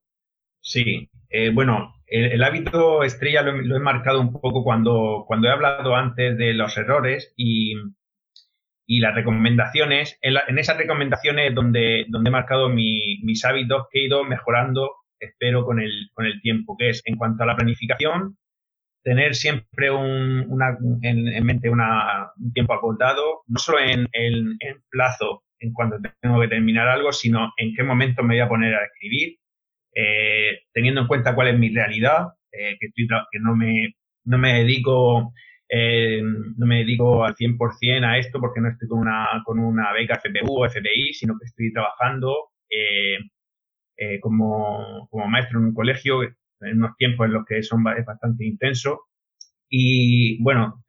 [0.61, 5.95] Sí, eh, bueno, el, hábito estrella lo, he marcado un poco cuando, cuando he hablado
[5.95, 7.75] antes de los errores y,
[8.87, 10.19] las recomendaciones.
[10.21, 15.81] En, esas recomendaciones donde, donde he marcado mis hábitos que he ido mejorando, espero, con
[15.81, 18.37] el, con el tiempo, que es en cuanto a la planificación,
[19.03, 24.57] tener siempre un, una, en, mente una, un tiempo acotado, no solo en, en,
[24.89, 28.73] plazo en cuanto tengo que terminar algo, sino en qué momento me voy a poner
[28.75, 29.37] a escribir,
[29.95, 34.37] eh, teniendo en cuenta cuál es mi realidad, eh, que, estoy que no me, no
[34.37, 35.33] me dedico
[35.69, 39.91] eh, no me dedico al 100% a esto porque no estoy con una, con una
[39.93, 42.49] beca FPU o FPI, sino que estoy trabajando
[44.21, 46.21] como, como, maestro en un colegio
[46.65, 49.01] en unos tiempos en los que son es bastante intenso.
[49.69, 50.83] Y bueno,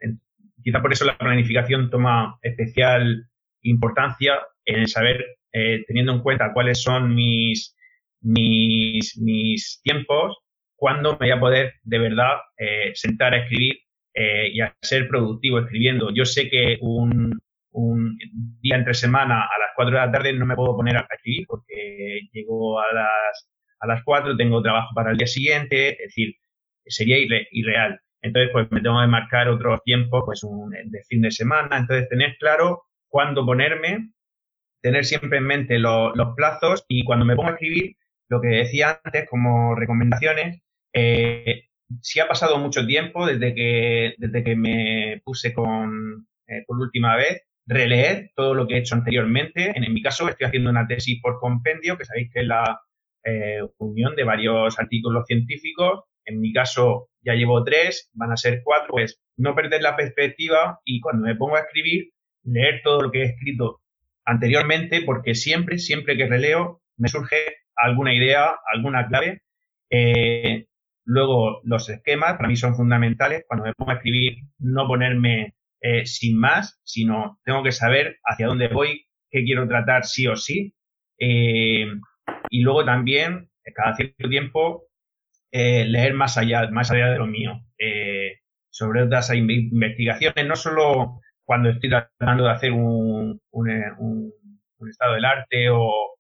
[0.63, 3.29] quizá por eso la planificación toma especial
[3.63, 7.77] importancia en saber, eh, teniendo en cuenta cuáles son mis,
[8.21, 10.39] mis, tiempos,
[10.77, 13.79] cuándo me voy a poder de verdad eh, sentar a escribir
[14.15, 16.11] eh, y a ser productivo escribiendo.
[16.15, 17.39] Yo sé que un,
[17.73, 18.19] un
[18.61, 21.47] día entre semana a las 4 de la tarde no me puedo poner a escribir
[21.47, 23.49] porque llego a las,
[23.85, 26.35] a las 4, tengo trabajo para el día siguiente, es decir,
[26.87, 27.17] sería
[27.51, 28.01] irreal.
[28.23, 31.77] Entonces, pues me tengo que marcar otro tiempo, pues un, de fin de semana.
[31.77, 34.11] Entonces, tener claro cuándo ponerme
[34.85, 37.97] tener siempre en mente los plazos y cuando me pongo a escribir,
[38.29, 40.61] lo que decía antes como recomendaciones,
[40.93, 41.69] eh,
[42.03, 47.17] si ha pasado mucho tiempo desde que, desde que me puse con, eh, por última
[47.17, 49.73] vez, releer todo lo que he hecho anteriormente.
[49.75, 52.79] En, mi caso estoy haciendo una tesis por compendio, que sabéis que es la
[53.25, 56.05] eh, unión de varios artículos científicos.
[56.25, 60.81] En mi caso ya llevo tres, van a ser cuatro, pues no perder la perspectiva
[60.85, 62.11] y cuando me pongo a escribir,
[62.45, 63.81] leer todo lo que he escrito
[64.25, 67.37] anteriormente porque siempre, siempre que releo me surge
[67.77, 69.43] alguna idea, alguna clave.
[69.91, 70.67] Eh,
[71.05, 73.45] luego, los esquemas para mí son fundamentales.
[73.47, 78.47] Cuando me pongo a escribir, no ponerme eh, sin más, sino tengo que saber hacia
[78.47, 80.75] dónde voy, que quiero tratar sí o sí.
[82.51, 84.85] Y luego también, cada cierto tiempo,
[85.53, 91.21] eh, leer más allá, más allá de lo mío, eh, sobre otras investigaciones, no solo
[91.45, 94.33] cuando estoy tratando de hacer un, un,
[94.89, 96.17] estado del arte o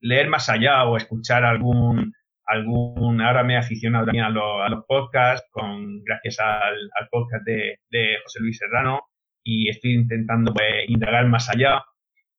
[0.00, 2.12] leer más allá o escuchar algún,
[2.46, 7.44] algún, ahora me he aficionado también a, a los podcasts, con, gracias al, al podcast
[7.44, 9.00] de, de, José Luis Serrano,
[9.44, 11.82] y estoy intentando pues, indagar más allá.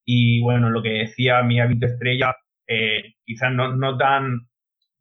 [0.09, 2.33] Y bueno, lo que decía mi hábito estrella,
[2.65, 4.47] eh, quizás no, no, tan,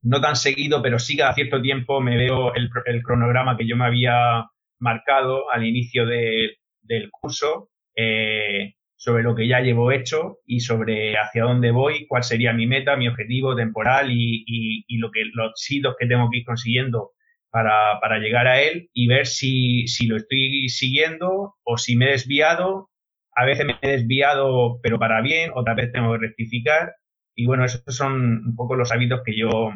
[0.03, 3.77] no tan seguido, pero sí cada cierto tiempo me veo el, el cronograma que yo
[3.77, 4.45] me había
[4.81, 7.71] marcado al inicio de, del curso.
[7.95, 12.67] Eh, sobre lo que ya llevo hecho y sobre hacia dónde voy, cuál sería mi
[12.67, 17.13] meta, mi objetivo temporal y, y, lo que, los hitos que tengo que ir consiguiendo
[17.51, 22.07] para, para llegar a él y ver si, si lo estoy siguiendo o si me
[22.07, 22.91] he desviado.
[23.37, 26.95] A veces me he desviado, pero para bien, otra vez tengo que rectificar.
[27.35, 29.73] Y bueno, esos son un poco los hábitos que yo,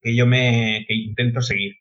[0.00, 1.74] que yo me que intento seguir.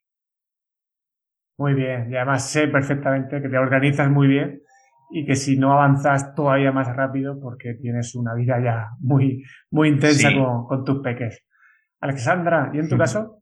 [1.60, 4.62] Muy bien, y además sé perfectamente que te organizas muy bien
[5.10, 9.90] y que si no avanzas todavía más rápido porque tienes una vida ya muy, muy
[9.90, 10.30] intensa
[10.68, 11.46] con, tus peques.
[12.00, 13.42] Alexandra, ¿y en tu caso?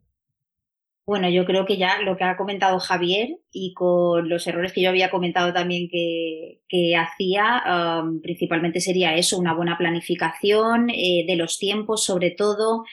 [1.08, 4.82] Bueno, yo creo que ya lo que ha comentado Javier y con los errores que
[4.82, 11.24] yo había comentado también que, que hacía, um, principalmente sería eso, una buena planificación eh,
[11.28, 12.86] de los tiempos, sobre todo,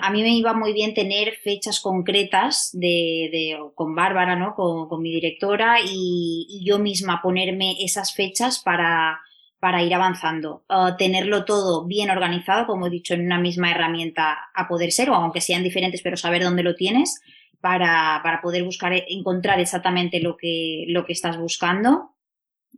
[0.00, 4.54] a mí me iba muy bien tener fechas concretas de, con Bárbara, ¿no?
[4.54, 9.20] Con, mi directora y, yo misma ponerme esas fechas para,
[9.64, 10.62] para ir avanzando.
[10.68, 15.08] Uh, tenerlo todo bien organizado, como he dicho, en una misma herramienta a poder ser,
[15.08, 17.22] o aunque sean diferentes, pero saber dónde lo tienes
[17.62, 22.10] para, para poder buscar, encontrar exactamente lo que, lo que estás buscando.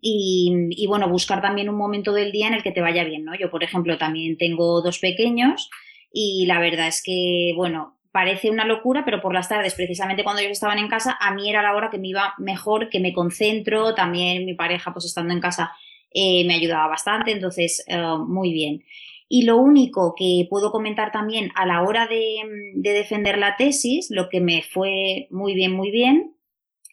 [0.00, 3.24] Y, y, bueno, buscar también un momento del día en el que te vaya bien,
[3.24, 3.34] ¿no?
[3.34, 5.68] Yo, por ejemplo, también tengo dos pequeños
[6.12, 10.40] y la verdad es que, bueno, parece una locura, pero por las tardes, precisamente cuando
[10.40, 13.12] ellos estaban en casa, a mí era la hora que me iba mejor, que me
[13.12, 15.72] concentro, también mi pareja, pues estando en casa,
[16.18, 18.82] eh, me ayudaba bastante, entonces, eh, muy bien.
[19.28, 22.38] Y lo único que puedo comentar también a la hora de,
[22.74, 26.34] de, defender la tesis, lo que me fue muy bien, muy bien,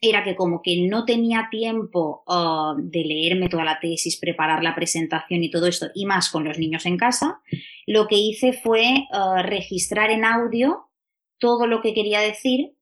[0.02, 4.76] era que como que no tenía tiempo uh, de leerme toda la tesis, preparar la
[4.76, 7.40] presentación y todo esto, y más con los niños en casa,
[7.88, 10.90] lo que hice fue uh, registrar en audio
[11.38, 12.74] todo lo que quería decir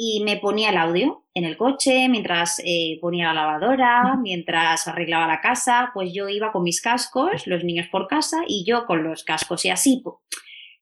[0.00, 5.26] y me ponía el audio en el coche, mientras eh, ponía la lavadora, mientras arreglaba
[5.26, 9.02] la casa, pues yo iba con mis cascos, los niños por casa y yo con
[9.02, 10.04] los cascos y así.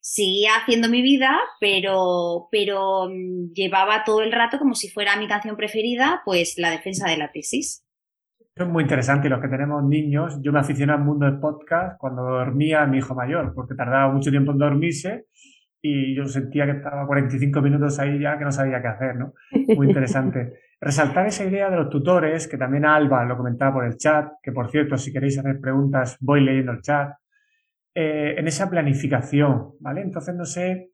[0.01, 5.27] Seguía haciendo mi vida, pero, pero mm, llevaba todo el rato como si fuera mi
[5.27, 7.87] canción preferida, pues la defensa de la tesis.
[8.55, 11.99] Es muy interesante y los que tenemos niños, yo me aficioné al mundo del podcast.
[11.99, 15.25] Cuando dormía mi hijo mayor, porque tardaba mucho tiempo en dormirse
[15.89, 19.35] y yo sentía que estaba 45 minutos ahí ya que no sabía qué hacer, ¿no?
[19.77, 20.55] Muy interesante.
[20.81, 24.53] Resaltar esa idea de los tutores, que también Alba lo comentaba por el chat, que
[24.53, 27.13] por cierto, si queréis hacer preguntas, voy leyendo el chat.
[27.95, 30.03] Eh, en esa planificación, ¿vale?
[30.03, 30.91] Entonces, no sé,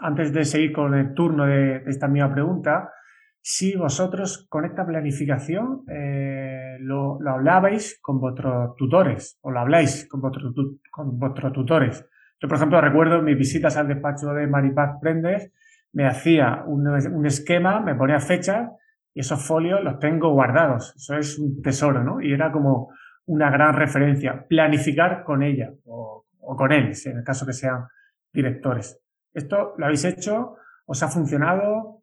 [0.00, 2.90] antes de seguir con el turno de, esta misma pregunta,
[3.40, 10.20] si vosotros con esta planificación eh, lo, hablabais con vuestros tutores o lo habláis con,
[10.20, 10.52] vuestros
[10.90, 12.08] con vuestros tutores.
[12.42, 15.52] Yo, por ejemplo, recuerdo mis visitas al despacho de Maripaz Prendes,
[15.92, 18.70] me hacía un, un esquema, me ponía fechas
[19.14, 20.94] y esos folios los tengo guardados.
[20.96, 22.20] Eso es un tesoro, ¿no?
[22.20, 22.92] Y era como
[23.26, 24.44] una gran referencia.
[24.48, 27.86] Planificar con ella o o con él, en el caso que sean
[28.32, 29.00] directores.
[29.32, 30.56] ¿Esto lo habéis hecho?
[30.84, 32.02] ¿Os ha funcionado?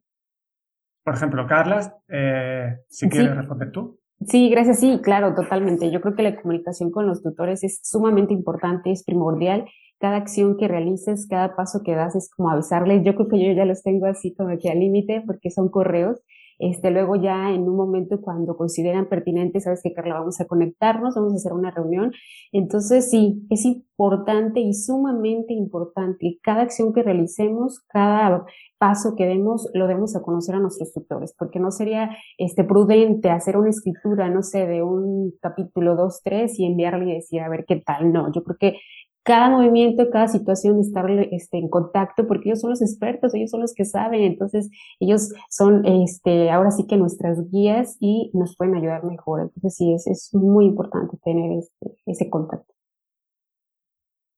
[1.03, 3.99] Por ejemplo, Carlas, eh, si quieres responder tú.
[4.25, 4.79] Sí, gracias.
[4.79, 5.91] Sí, claro, totalmente.
[5.91, 9.65] Yo creo que la comunicación con los tutores es sumamente importante, es primordial.
[9.99, 13.03] Cada acción que realices, cada paso que das es como avisarles.
[13.03, 16.21] Yo creo que yo ya los tengo así como que al límite porque son correos
[16.59, 21.15] este, luego ya en un momento cuando consideran pertinente, sabes que Carla, vamos a conectarnos,
[21.15, 22.11] vamos a hacer una reunión.
[22.51, 26.37] Entonces sí, es importante y sumamente importante.
[26.43, 28.45] Cada acción que realicemos, cada
[28.77, 33.29] paso que demos, lo demos a conocer a nuestros tutores, porque no sería este, prudente
[33.29, 37.49] hacer una escritura, no sé, de un capítulo 2, 3 y enviarle y decir, a
[37.49, 38.11] ver qué tal.
[38.11, 38.79] No, yo creo que
[39.23, 43.61] cada movimiento, cada situación, estar este, en contacto, porque ellos son los expertos, ellos son
[43.61, 48.75] los que saben, entonces ellos son este, ahora sí que nuestras guías y nos pueden
[48.75, 49.41] ayudar mejor.
[49.41, 52.73] Entonces sí, es, es muy importante tener este, ese contacto.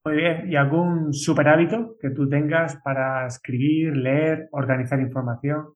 [0.04, 5.76] Muy bien, ¿y algún super hábito que tú tengas para escribir, leer, organizar información?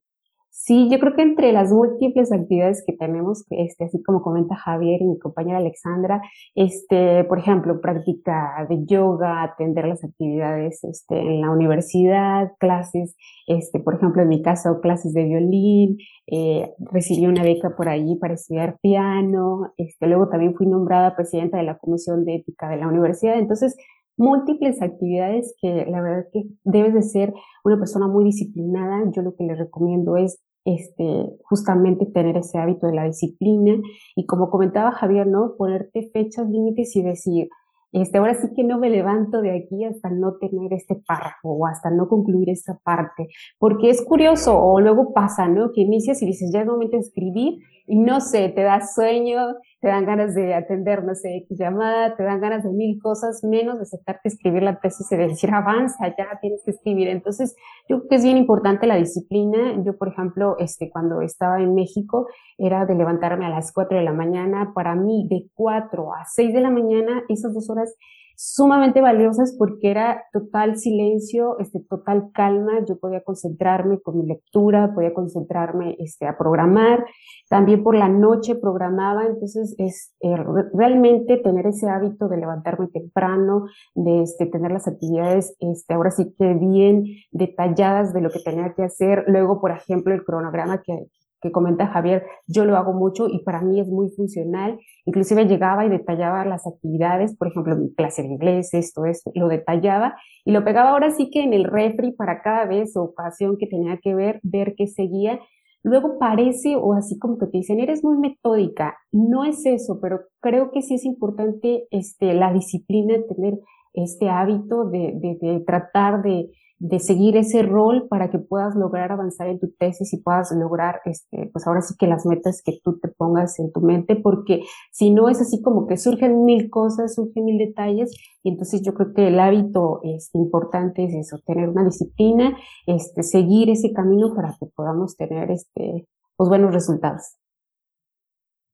[0.58, 5.02] Sí, yo creo que entre las múltiples actividades que tenemos, este, así como comenta Javier
[5.02, 6.22] y mi compañera Alexandra,
[6.56, 13.16] este, por ejemplo, práctica de yoga, atender las actividades este, en la universidad, clases,
[13.48, 15.98] este, por ejemplo, en mi caso, clases de violín,
[16.28, 21.58] eh, recibí una beca por allí para estudiar piano, este, luego también fui nombrada presidenta
[21.58, 23.76] de la Comisión de Ética de la universidad, entonces
[24.18, 29.04] múltiples actividades que la verdad que debes de ser una persona muy disciplinada.
[29.12, 33.76] Yo lo que les recomiendo es este, justamente tener ese hábito de la disciplina
[34.16, 35.56] y como comentaba Javier, ¿no?
[35.58, 37.50] Ponerte fechas, límites y decir,
[37.92, 41.66] este, ahora sí que no me levanto de aquí hasta no tener este párrafo o
[41.66, 45.72] hasta no concluir esta parte, porque es curioso o luego pasa, ¿no?
[45.72, 47.54] Que inicias y dices, ya es momento de escribir
[47.88, 49.40] y no sé, te da sueño,
[49.86, 53.78] te dan ganas de atender, no sé, llamada, te dan ganas de mil cosas, menos
[53.78, 57.08] de sentarte escribir la tesis y de decir, avanza, ya tienes que escribir.
[57.08, 57.56] Entonces,
[57.88, 59.80] yo creo que es bien importante la disciplina.
[59.84, 62.28] Yo, por ejemplo, este, cuando estaba en México,
[62.58, 64.72] era de levantarme a las 4 de la mañana.
[64.74, 67.96] Para mí, de 4 a 6 de la mañana, esas dos horas
[68.36, 74.94] sumamente valiosas porque era total silencio, este, total calma, yo podía concentrarme con mi lectura,
[74.94, 77.06] podía concentrarme este, a programar,
[77.50, 80.36] también por la noche programaba, entonces es eh,
[80.74, 86.34] realmente tener ese hábito de levantarme temprano, de este, tener las actividades este, ahora sí
[86.38, 91.08] que bien detalladas de lo que tenía que hacer, luego por ejemplo el cronograma que,
[91.46, 94.80] que comenta Javier, yo lo hago mucho y para mí es muy funcional.
[95.06, 99.48] Inclusive llegaba y detallaba las actividades, por ejemplo, mi clase de inglés, esto, esto, lo
[99.48, 103.58] detallaba y lo pegaba ahora sí que en el refri para cada vez o ocasión
[103.58, 105.40] que tenía que ver, ver qué seguía.
[105.84, 108.98] Luego parece o así como que te dicen, eres muy metódica.
[109.12, 113.60] No es eso, pero creo que sí es importante este, la disciplina, tener
[113.94, 119.12] este hábito de, de, de tratar de, de seguir ese rol para que puedas lograr
[119.12, 122.80] avanzar en tu tesis y puedas lograr, este, pues ahora sí que las metas que
[122.84, 124.62] tú te pongas en tu mente, porque
[124.92, 128.12] si no es así como que surgen mil cosas, surgen mil detalles,
[128.44, 133.24] y entonces yo creo que el hábito este, importante es eso, tener una disciplina, este,
[133.24, 137.38] seguir ese camino para que podamos tener este, pues buenos resultados.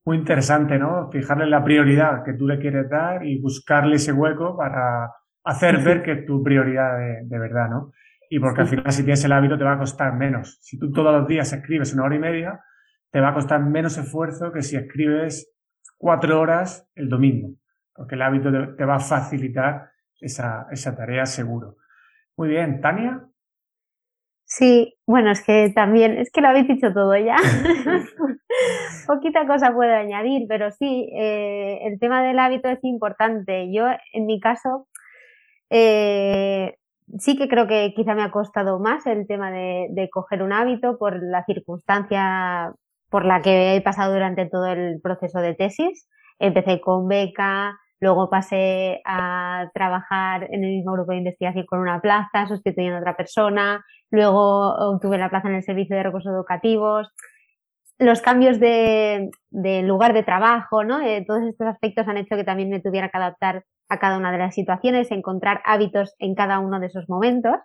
[0.03, 1.09] Muy interesante, ¿no?
[1.11, 6.03] Fijarle la prioridad que tú le quieres dar y buscarle ese hueco para hacer ver
[6.03, 7.91] que es tu prioridad de, verdad, ¿no?
[8.29, 10.57] Y porque al final si tienes el hábito te va a costar menos.
[10.61, 12.63] Si tú todos los días escribes una hora y media,
[13.11, 15.53] te va a costar menos esfuerzo que si escribes
[15.97, 17.55] cuatro horas el domingo,
[17.93, 19.89] porque el hábito te, va a facilitar
[20.19, 21.75] esa, esa tarea seguro.
[22.37, 23.27] Muy bien, Tania.
[24.45, 27.37] Sí, bueno, es que también, es que lo habéis dicho todo ya.
[29.07, 33.71] Poquita cosa puedo añadir, pero sí, eh, el tema del hábito es importante.
[33.73, 34.87] Yo, en mi caso,
[35.71, 36.75] eh,
[37.17, 40.97] sí que creo que quizá me ha costado más el tema de, coger un hábito
[40.97, 42.73] por la circunstancia
[43.09, 46.07] por la que he pasado durante todo el proceso de tesis.
[46.39, 52.01] Empecé con beca, luego pasé a trabajar en el mismo grupo de investigación con una
[52.01, 57.09] plaza, sustituyendo a otra persona, luego obtuve la plaza en el servicio de recursos educativos.
[58.01, 59.29] Los cambios de,
[59.83, 61.01] lugar de trabajo, ¿no?
[61.01, 64.31] Eh, todos estos aspectos han hecho que también me tuviera que adaptar a cada una
[64.31, 67.55] de las situaciones, encontrar hábitos en cada uno de esos momentos,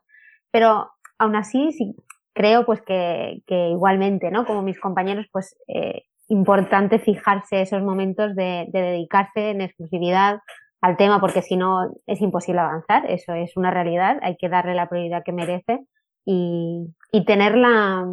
[0.51, 1.97] pero aún así sí
[2.34, 4.45] creo pues que, igualmente, ¿no?
[4.45, 10.41] Como mis compañeros, pues eh, importante fijarse esos momentos de, dedicarse en exclusividad
[10.82, 14.74] al tema, porque si no es imposible avanzar, eso es una realidad, hay que darle
[14.74, 15.80] la prioridad que merece
[16.26, 18.05] y, y tenerla,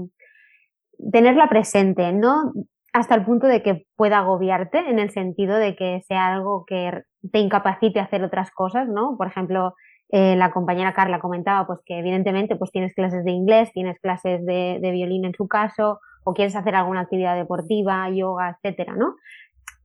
[1.11, 2.51] tenerla presente, ¿no?
[2.93, 7.01] hasta el punto de que pueda agobiarte en el sentido de que sea algo que
[7.31, 9.17] te incapacite a hacer otras cosas, ¿no?
[9.17, 9.73] Por ejemplo,
[10.09, 14.45] eh, la compañera Carla comentaba pues que evidentemente pues tienes clases de inglés, tienes clases
[14.45, 19.15] de, violín en su caso, o quieres hacer alguna actividad deportiva, yoga, etcétera, ¿no?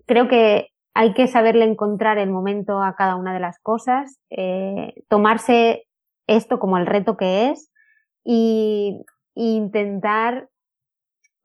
[0.07, 4.93] Creo que hay que saberle encontrar el momento a cada una de las cosas, eh,
[5.09, 5.87] tomarse
[6.27, 7.73] esto como el reto que es
[8.23, 9.01] y,
[9.35, 10.49] e intentar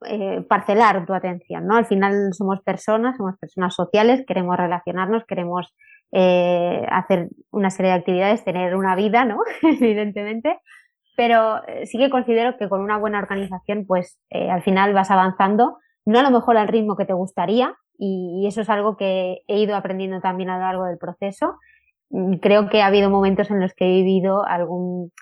[0.06, 1.76] eh, parcelar tu atención, ¿no?
[1.76, 5.74] Al final somos personas, somos personas sociales, queremos relacionarnos, queremos
[6.12, 9.38] eh, hacer una serie de actividades, tener una vida, ¿no?
[9.62, 10.58] Evidentemente,
[11.16, 15.78] pero eh, sí que considero que con una buena organización, pues al final vas avanzando,
[16.04, 19.58] no a lo mejor al ritmo que te gustaría, y, eso es algo que he
[19.58, 21.58] ido aprendiendo también a lo largo del proceso.
[22.40, 25.12] Creo que ha habido momentos en los que he vivido algún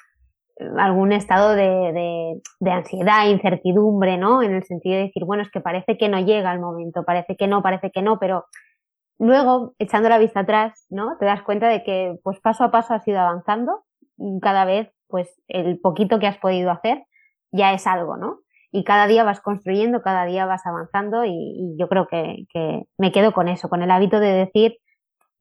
[0.78, 4.42] algún estado de, de, ansiedad, incertidumbre, ¿no?
[4.42, 7.36] En el sentido de decir, bueno, es que parece que no llega el momento, parece
[7.36, 8.46] que no, parece que no, pero
[9.18, 11.16] luego, echando la vista atrás, ¿no?
[11.18, 13.84] Te das cuenta de que, pues paso a paso has ido avanzando
[14.16, 17.04] y cada vez, pues el poquito que has podido hacer
[17.50, 18.40] ya es algo, ¿no?
[18.74, 23.12] y cada día vas construyendo, cada día vas avanzando y, yo creo que, que, me
[23.12, 24.78] quedo con eso, con el hábito de decir,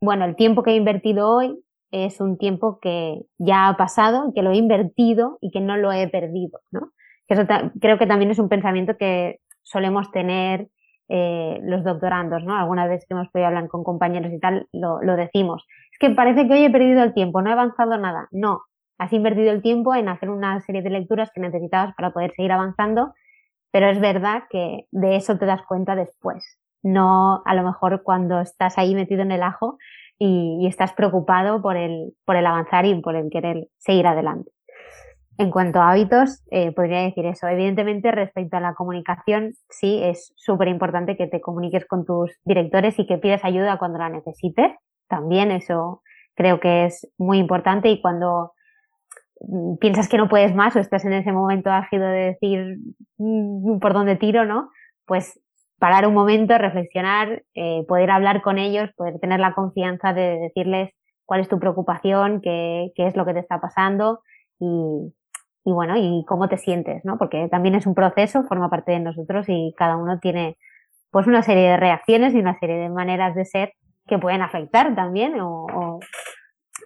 [0.01, 4.42] bueno, el tiempo que he invertido hoy es un tiempo que ya ha pasado, que
[4.42, 6.92] lo he invertido y que no lo he perdido, ¿no?
[7.28, 7.44] Eso
[7.80, 10.68] creo que también es un pensamiento que solemos tener
[11.08, 12.58] eh, los doctorandos, ¿no?
[12.58, 15.66] Alguna vez que hemos podido hablar con compañeros y tal, lo, lo decimos.
[15.92, 18.28] Es que parece que hoy he perdido el tiempo, no he avanzado nada.
[18.32, 18.64] No,
[18.98, 22.52] has invertido el tiempo en hacer una serie de lecturas que necesitabas para poder seguir
[22.52, 23.14] avanzando,
[23.72, 28.42] pero es verdad que de eso te das cuenta después, no a lo mejor cuando
[28.42, 29.78] estás ahí metido en el ajo
[30.24, 34.51] y, estás preocupado por el, por el avanzar y por el querer seguir adelante.
[35.39, 37.47] En cuanto a hábitos, eh, podría decir eso.
[37.47, 42.99] Evidentemente, respecto a la comunicación, sí, es súper importante que te comuniques con tus directores
[42.99, 44.74] y que pides ayuda cuando la necesites.
[45.07, 46.03] También eso
[46.36, 48.53] creo que es muy importante y cuando
[49.39, 52.78] mm, piensas que no puedes más o estás en ese momento ágido de decir
[53.17, 54.69] mm, por dónde tiro, ¿no?
[55.07, 55.39] Pues
[55.82, 60.94] parar un momento, reflexionar, eh, poder hablar con ellos, poder tener la confianza de decirles
[61.26, 64.22] cuál es tu preocupación, qué, qué es lo que te está pasando
[64.60, 65.12] y,
[65.66, 67.18] bueno, y cómo te sientes, ¿no?
[67.18, 70.56] Porque también es un proceso, forma parte de nosotros y cada uno tiene
[71.10, 73.74] pues una serie de reacciones y una serie de maneras de ser
[74.06, 76.00] que pueden afectar también o,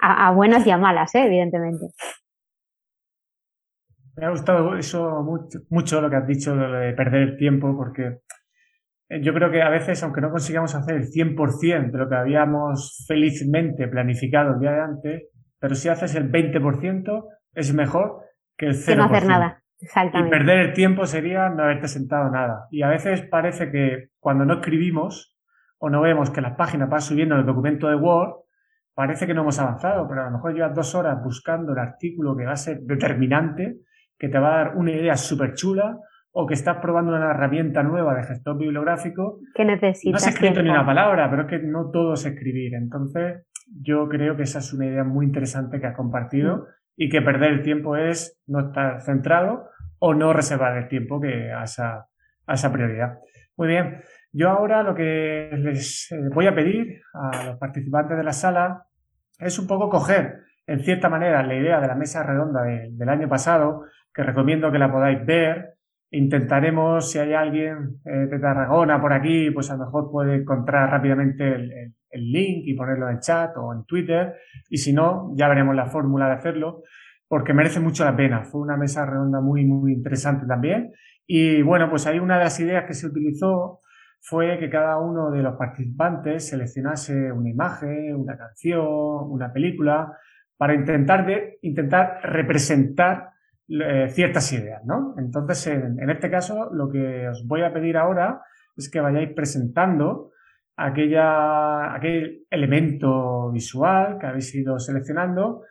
[0.02, 1.26] a, buenas y a malas, ¿eh?
[1.26, 1.88] evidentemente.
[4.16, 8.22] Me ha gustado eso mucho, mucho lo que has dicho de perder el tiempo porque
[9.10, 13.06] yo creo que a veces, aunque no consigamos hacer el 100% de lo que habíamos
[13.08, 15.24] felizmente planificado el día de antes,
[15.60, 18.22] pero si haces el 20%, es mejor
[18.58, 18.86] que el 0%.
[18.86, 19.62] Que no hacer nada.
[19.80, 20.36] Exactamente.
[20.36, 22.68] Y perder el tiempo sería no haberte sentado nada.
[22.72, 25.38] Y a veces parece que cuando no escribimos
[25.78, 28.46] o no vemos que las páginas van subiendo en el documento de Word,
[28.94, 32.36] parece que no hemos avanzado, pero a lo mejor llevas dos horas buscando el artículo
[32.36, 33.78] que va a ser determinante,
[34.18, 36.00] que te va a dar una idea súper chula
[36.38, 39.40] o que estás probando una herramienta nueva de gestor bibliográfico.
[39.56, 40.12] Que necesitas.
[40.12, 42.74] No has escrito ni una palabra, pero es que no todo es escribir.
[42.74, 43.46] Entonces,
[43.82, 46.64] yo creo que esa es una idea muy interesante que has compartido mm.
[46.98, 51.54] y que perder el tiempo es no estar centrado o no reservar el tiempo que
[51.54, 52.08] a esa,
[52.46, 53.18] a esa prioridad.
[53.56, 54.02] Muy bien.
[54.34, 58.84] Yo ahora lo que les eh, voy a pedir a los participantes de la sala
[59.40, 63.30] es un poco coger, en cierta manera, la idea de la mesa redonda del año
[63.30, 65.75] pasado, que recomiendo que la podáis ver,
[66.12, 70.90] Intentaremos, si hay alguien eh, de Tarragona por aquí, pues a lo mejor puede encontrar
[70.90, 74.36] rápidamente el, link y ponerlo en chat o en Twitter.
[74.70, 76.84] Y si no, ya veremos la fórmula de hacerlo,
[77.28, 78.44] porque merece mucho la pena.
[78.44, 80.94] Fue una mesa redonda muy, muy interesante también.
[81.28, 83.82] Y bueno, pues ahí una de las ideas que se utilizó
[84.22, 88.88] fue que cada uno de los participantes seleccionase una imagen, una canción,
[89.30, 90.18] una película,
[90.58, 93.35] para intentar, de, intentar representar
[93.68, 95.16] eh, ciertas ideas, ¿no?
[95.18, 98.42] Entonces, en, este caso, lo que os voy a pedir ahora
[98.78, 100.32] es que vayáis presentando
[100.78, 105.64] aquella, aquel elemento visual que habéis ido seleccionando,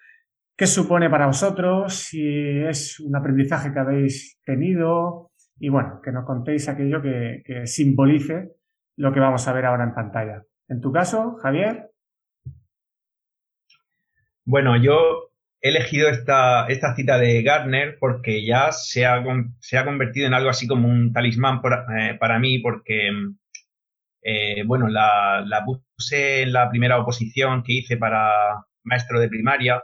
[0.56, 2.26] qué supone para vosotros, si
[2.64, 5.30] es un aprendizaje que habéis tenido
[5.60, 8.56] y bueno, que nos contéis aquello que, que simbolice
[8.96, 10.42] lo que vamos a ver ahora en pantalla.
[10.68, 11.90] En tu caso, Javier.
[14.44, 15.30] Bueno, yo
[15.64, 19.24] he elegido esta, esta cita de Gardner porque ya se ha,
[19.60, 21.62] se ha convertido en algo así como un talismán
[21.98, 23.10] eh, para mí porque,
[24.22, 28.30] eh, bueno, la, la, puse en la primera oposición que hice para
[28.82, 29.82] maestro de primaria.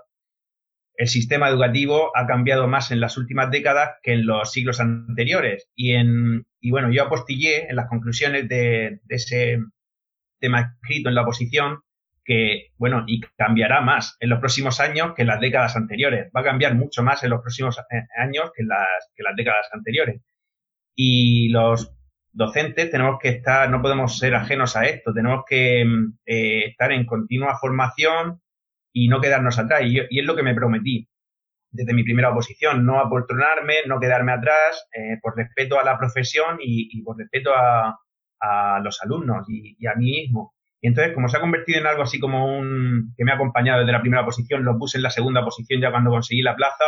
[0.96, 5.70] El sistema educativo ha cambiado más en las últimas décadas que en los siglos anteriores.
[5.74, 9.58] Y, en, y bueno, yo apostillé en las conclusiones de, de ese
[10.40, 11.78] tema escrito en la oposición
[12.24, 16.30] que, bueno, y cambiará más en los próximos años que en las décadas anteriores.
[16.34, 19.36] Va a cambiar mucho más en los próximos eh, años que en las, que las
[19.36, 20.20] décadas anteriores.
[20.94, 21.92] Y los
[22.32, 26.92] docentes tenemos que estar, no podemos ser ajenos a esto, tenemos que mm, eh, estar
[26.92, 28.40] en continua formación
[28.92, 29.82] y no quedarnos atrás.
[29.84, 31.08] Y, es lo que me prometí
[31.72, 36.58] desde mi primera oposición, no apoltronarme, no quedarme atrás, eh, por respeto a la profesión
[36.60, 37.96] y, por respeto a,
[38.82, 40.54] los alumnos y, a mí mismo.
[40.80, 43.80] Y entonces, como se ha convertido en algo así como un que me ha acompañado
[43.80, 46.84] desde la primera posición, lo puse en la segunda posición ya cuando conseguí la plaza.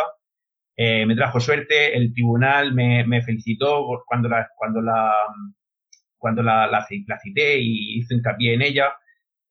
[0.75, 5.13] Eh, me trajo suerte, el tribunal me, felicitó cuando la, cuando la,
[6.17, 8.95] cuando la, la, cité y hizo hincapié en ella,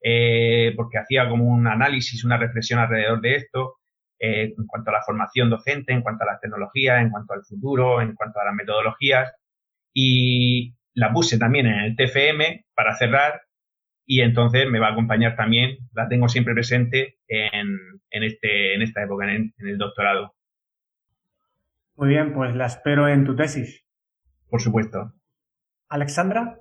[0.03, 3.77] eh, porque hacía como un análisis, una reflexión alrededor de esto,
[4.19, 7.45] eh, en cuanto a la formación docente, en cuanto a las tecnologías, en cuanto al
[7.45, 9.33] futuro, en cuanto a las metodologías.
[9.95, 13.43] Y la puse también en el TFM para cerrar
[14.05, 17.79] y entonces me va a acompañar también, la tengo siempre presente en,
[18.11, 20.35] en, este, en esta época, en, el doctorado.
[21.97, 23.85] Muy bien, pues la espero en tu tesis.
[24.49, 25.13] por supuesto.
[25.89, 26.59] Alexandra.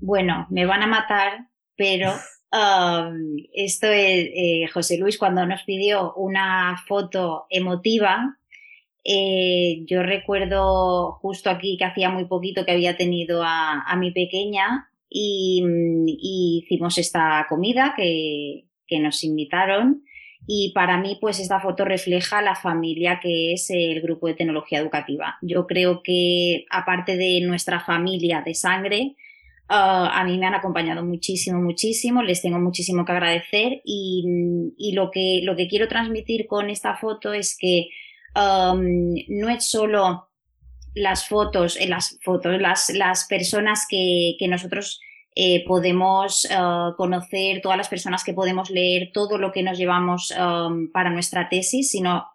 [0.00, 2.12] Bueno, me van a matar, pero
[2.52, 8.38] um, esto es eh, José Luis cuando nos pidió una foto emotiva.
[9.04, 14.87] Eh, yo recuerdo justo aquí que hacía muy poquito que había tenido a, mi pequeña
[15.10, 20.02] y, hicimos esta comida que, que nos invitaron.
[20.46, 24.78] Y para mí, pues esta foto refleja la familia que es el grupo de tecnología
[24.78, 25.36] educativa.
[25.42, 29.16] Yo creo que aparte de nuestra familia de sangre,
[29.68, 33.82] ah, a mí me han acompañado muchísimo, muchísimo, les tengo muchísimo que agradecer.
[33.84, 37.88] Y, lo, que, lo que quiero transmitir con esta foto es que
[38.34, 40.27] no es solo
[40.98, 45.00] las fotos, eh, las fotos, las, las personas que, que nosotros
[45.40, 46.56] eh, podemos eh,
[46.96, 51.48] conocer todas las personas que podemos leer, todo lo que nos llevamos um, para nuestra
[51.48, 52.26] tesis, sino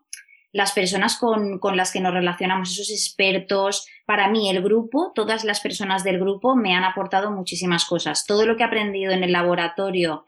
[0.54, 3.86] las personas con, las que nos relacionamos, esos expertos.
[4.06, 8.26] Para mí, el grupo, todas las personas del grupo me han aportado muchísimas cosas.
[8.26, 10.24] Todo lo que he aprendido en el laboratorio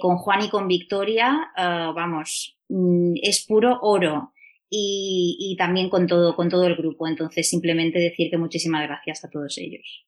[0.00, 4.33] con Juan y con Victoria, vamos, mm, es puro oro.
[4.76, 7.06] Y, también con todo, con todo el grupo.
[7.06, 10.06] Entonces, simplemente decir que muchísimas gracias a todos ellos.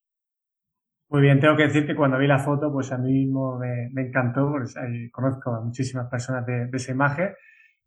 [1.08, 4.02] Muy bien, tengo que decir que cuando vi la foto, pues a mí mismo me,
[4.02, 7.32] encantó, porque conozco a muchísimas personas de, esa imagen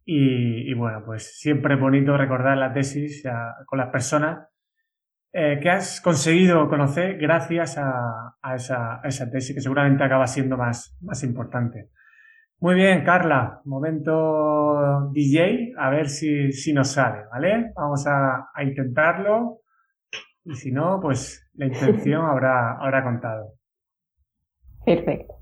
[0.05, 3.23] y, bueno, pues siempre es bonito recordar la tesis
[3.65, 4.47] con las personas
[5.32, 11.21] eh, que has conseguido conocer gracias a, esa, tesis que seguramente acaba siendo más, más
[11.23, 11.89] importante.
[12.62, 17.72] Muy bien, Carla, momento DJ, a ver si, si nos sale, ¿vale?
[17.74, 19.62] Vamos a, a intentarlo.
[20.43, 23.53] Y si no, pues la intención habrá, habrá contado.
[24.86, 25.36] Perfecto.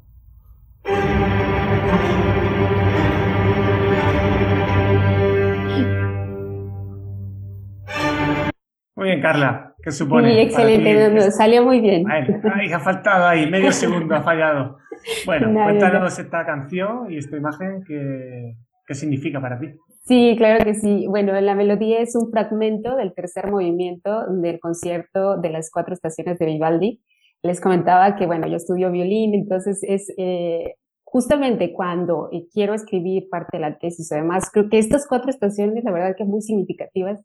[8.96, 9.67] Muy bien, Carla.
[9.84, 10.34] ¿Qué supone?
[10.34, 12.04] Sí, excelente, salió muy bien.
[12.10, 14.78] Ay, ha faltado ahí, medio segundo ha fallado.
[15.26, 18.56] Bueno, cuéntanos esta canción y esta imagen, ¿qué,
[18.86, 19.68] ¿qué significa para ti?
[20.08, 21.06] Sí, claro que sí.
[21.08, 26.40] Bueno, la melodía es un fragmento del tercer movimiento del concierto de las cuatro estaciones
[26.40, 27.02] de Vivaldi.
[27.44, 33.28] Les comentaba que, bueno, yo estudio violín, entonces es eh, justamente cuando eh, quiero escribir
[33.30, 34.12] parte de la tesis.
[34.12, 37.22] Además, creo que estas cuatro estaciones, la verdad que muy significativas,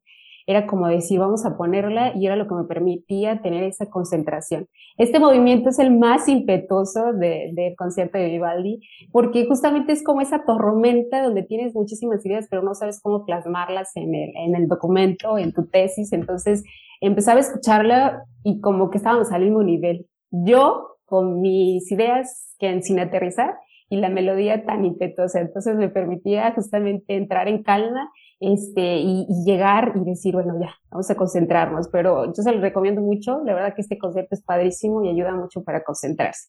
[0.46, 4.68] era como decir, vamos a ponerla y era lo que me permitía tener esa concentración.
[4.98, 8.80] Este movimiento es el más impetuoso del concierto de Vivaldi,
[9.10, 13.96] porque justamente es como esa tormenta donde tienes muchísimas ideas, pero no sabes cómo plasmarlas
[13.96, 16.12] en el, en el documento, en tu tesis.
[16.12, 16.64] Entonces
[17.00, 20.06] empezaba a escucharla y como que estábamos al mismo nivel.
[20.30, 23.56] Yo con mis ideas que sin aterrizar
[23.92, 25.40] y la melodía tan impetuosa.
[25.40, 28.10] Entonces me permitía justamente entrar en calma
[28.42, 31.88] este, y, llegar y decir, bueno, ya, vamos a concentrarnos.
[31.88, 35.34] Pero yo se lo recomiendo mucho, la verdad que este concepto es padrísimo y ayuda
[35.34, 36.48] mucho para concentrarse.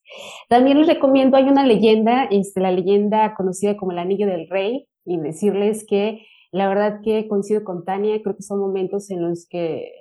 [0.50, 4.88] También les recomiendo, hay una leyenda, este, la leyenda conocida como el Anillo del Rey,
[5.06, 9.46] y decirles que la verdad que coincido con Tania, creo que son momentos en los
[9.48, 9.91] que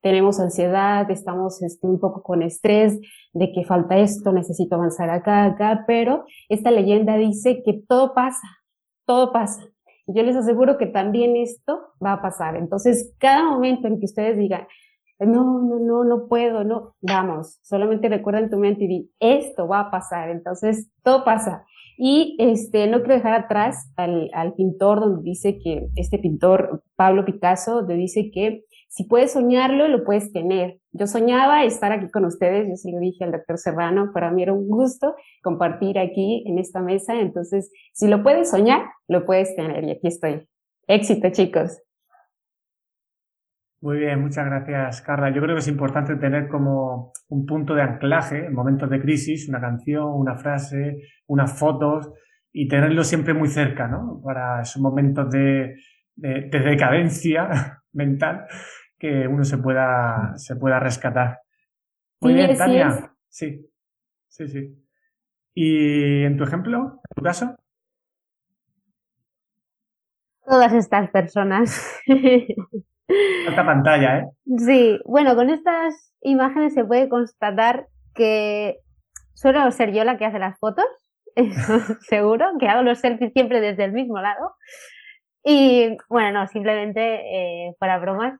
[0.00, 3.00] tenemos ansiedad, estamos este, un poco con estrés
[3.32, 8.46] de que falta esto, necesito avanzar acá, acá, pero esta leyenda dice que todo pasa,
[9.06, 9.71] todo pasa
[10.14, 12.56] yo les aseguro que también esto va a pasar.
[12.56, 14.66] Entonces, cada momento en que ustedes digan,
[15.18, 19.68] no, no, no, no puedo, no, vamos, solamente recuerda en tu mente y di, esto
[19.68, 20.30] va a pasar.
[20.30, 21.64] Entonces, todo pasa.
[21.96, 27.76] Y este, no quiero dejar atrás al, pintor donde dice que, este pintor, Pablo Picasso,
[27.76, 30.78] donde dice que si puedes soñarlo, lo puedes tener.
[30.92, 34.42] Yo soñaba estar aquí con ustedes, yo se lo dije al doctor Serrano, para mí
[34.42, 39.56] era un gusto compartir aquí en esta mesa, entonces, si lo puedes soñar, lo puedes
[39.56, 40.46] tener y aquí estoy.
[40.86, 41.80] Éxito, chicos.
[43.80, 45.30] Muy bien, muchas gracias, Carla.
[45.30, 49.48] Yo creo que es importante tener como un punto de anclaje en momentos de crisis,
[49.48, 52.12] una canción, una frase, unas fotos
[52.52, 54.20] y tenerlo siempre muy cerca, ¿no?
[54.22, 55.76] Para esos momentos de,
[56.14, 58.46] de decadencia mental
[59.02, 61.40] que uno se pueda, se pueda rescatar.
[62.20, 63.12] Muy bien, Tania.
[63.28, 63.68] Sí,
[64.28, 64.86] sí, sí.
[65.54, 67.56] ¿Y en tu ejemplo, en tu caso?
[70.46, 72.00] Todas estas personas.
[72.06, 74.26] Esta pantalla, ¿eh?
[74.58, 78.78] Sí, bueno, con estas imágenes se puede constatar que
[79.34, 80.86] suelo ser yo la que hace las fotos,
[82.02, 84.54] seguro, que hago los selfies siempre desde el mismo lado.
[85.42, 88.38] Y bueno, no, simplemente eh, para bromas,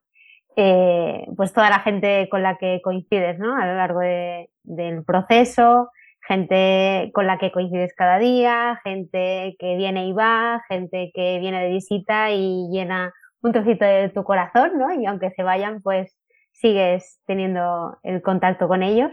[0.57, 3.57] eh, pues toda la gente con la que coincides, ¿no?
[3.57, 5.91] A lo largo de, del proceso,
[6.27, 11.63] gente con la que coincides cada día, gente que viene y va, gente que viene
[11.63, 14.93] de visita y llena un trocito de tu corazón, ¿no?
[14.93, 16.17] Y aunque se vayan, pues
[16.53, 19.11] sigues teniendo el contacto con ellos.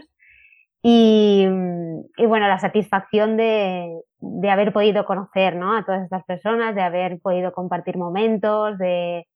[0.82, 5.76] Y, bueno, la satisfacción de, de, haber podido conocer ¿no?
[5.76, 9.26] a todas estas personas, de haber podido compartir momentos, de,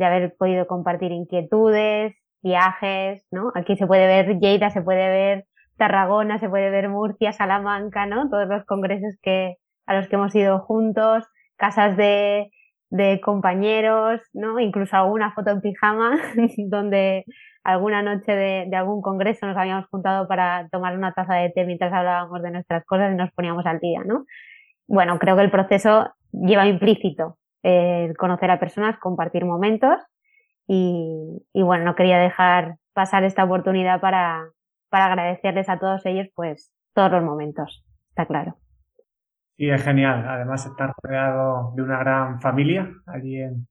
[0.00, 3.52] de haber podido compartir inquietudes, viajes, ¿no?
[3.54, 5.44] Aquí se puede ver Lleida, se puede ver
[5.76, 8.30] Tarragona, se puede ver Murcia, Salamanca, ¿no?
[8.30, 11.24] Todos los congresos que, a los que hemos ido juntos,
[11.56, 12.50] casas de,
[12.88, 14.58] de compañeros, ¿no?
[14.58, 16.18] Incluso alguna foto en pijama,
[16.70, 17.26] donde
[17.62, 21.66] alguna noche de, de, algún congreso nos habíamos juntado para tomar una taza de té
[21.66, 24.24] mientras hablábamos de nuestras cosas y nos poníamos al día, ¿no?
[24.88, 29.98] Bueno, creo que el proceso lleva implícito el conocer a personas, compartir momentos
[30.66, 34.50] y, bueno, no quería dejar pasar esta oportunidad para,
[34.88, 38.56] para agradecerles a todos ellos pues todos los momentos, está claro.
[39.56, 43.66] Y es genial, además estar rodeado de una gran familia allí en,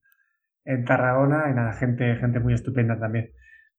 [0.66, 3.32] en Tarragona y nada, gente, gente muy estupenda también.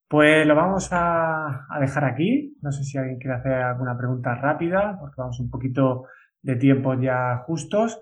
[0.09, 2.57] Pues lo vamos a, a, dejar aquí.
[2.63, 6.07] No sé si alguien quiere hacer alguna pregunta rápida, porque vamos un poquito
[6.43, 8.01] de tiempo ya justos.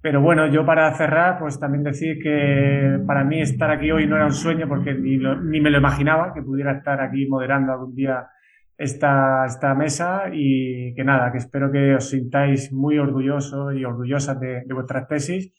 [0.00, 4.16] Pero bueno, yo para cerrar, pues también decir que para mí estar aquí hoy no
[4.16, 8.28] era un sueño, porque ni, me lo imaginaba que pudiera estar aquí moderando algún día
[8.76, 14.38] esta, esta mesa y que nada, que espero que os sintáis muy orgullosos y orgullosas
[14.38, 15.52] de, de vuestras tesis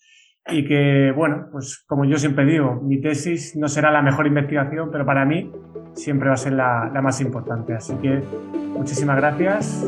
[0.48, 4.90] y que, bueno, pues como yo siempre digo, mi tesis no será la mejor investigación,
[4.92, 5.52] pero para mí
[5.94, 7.74] siempre va a ser la, la más importante.
[7.74, 8.22] Así que
[8.74, 9.86] muchísimas gracias.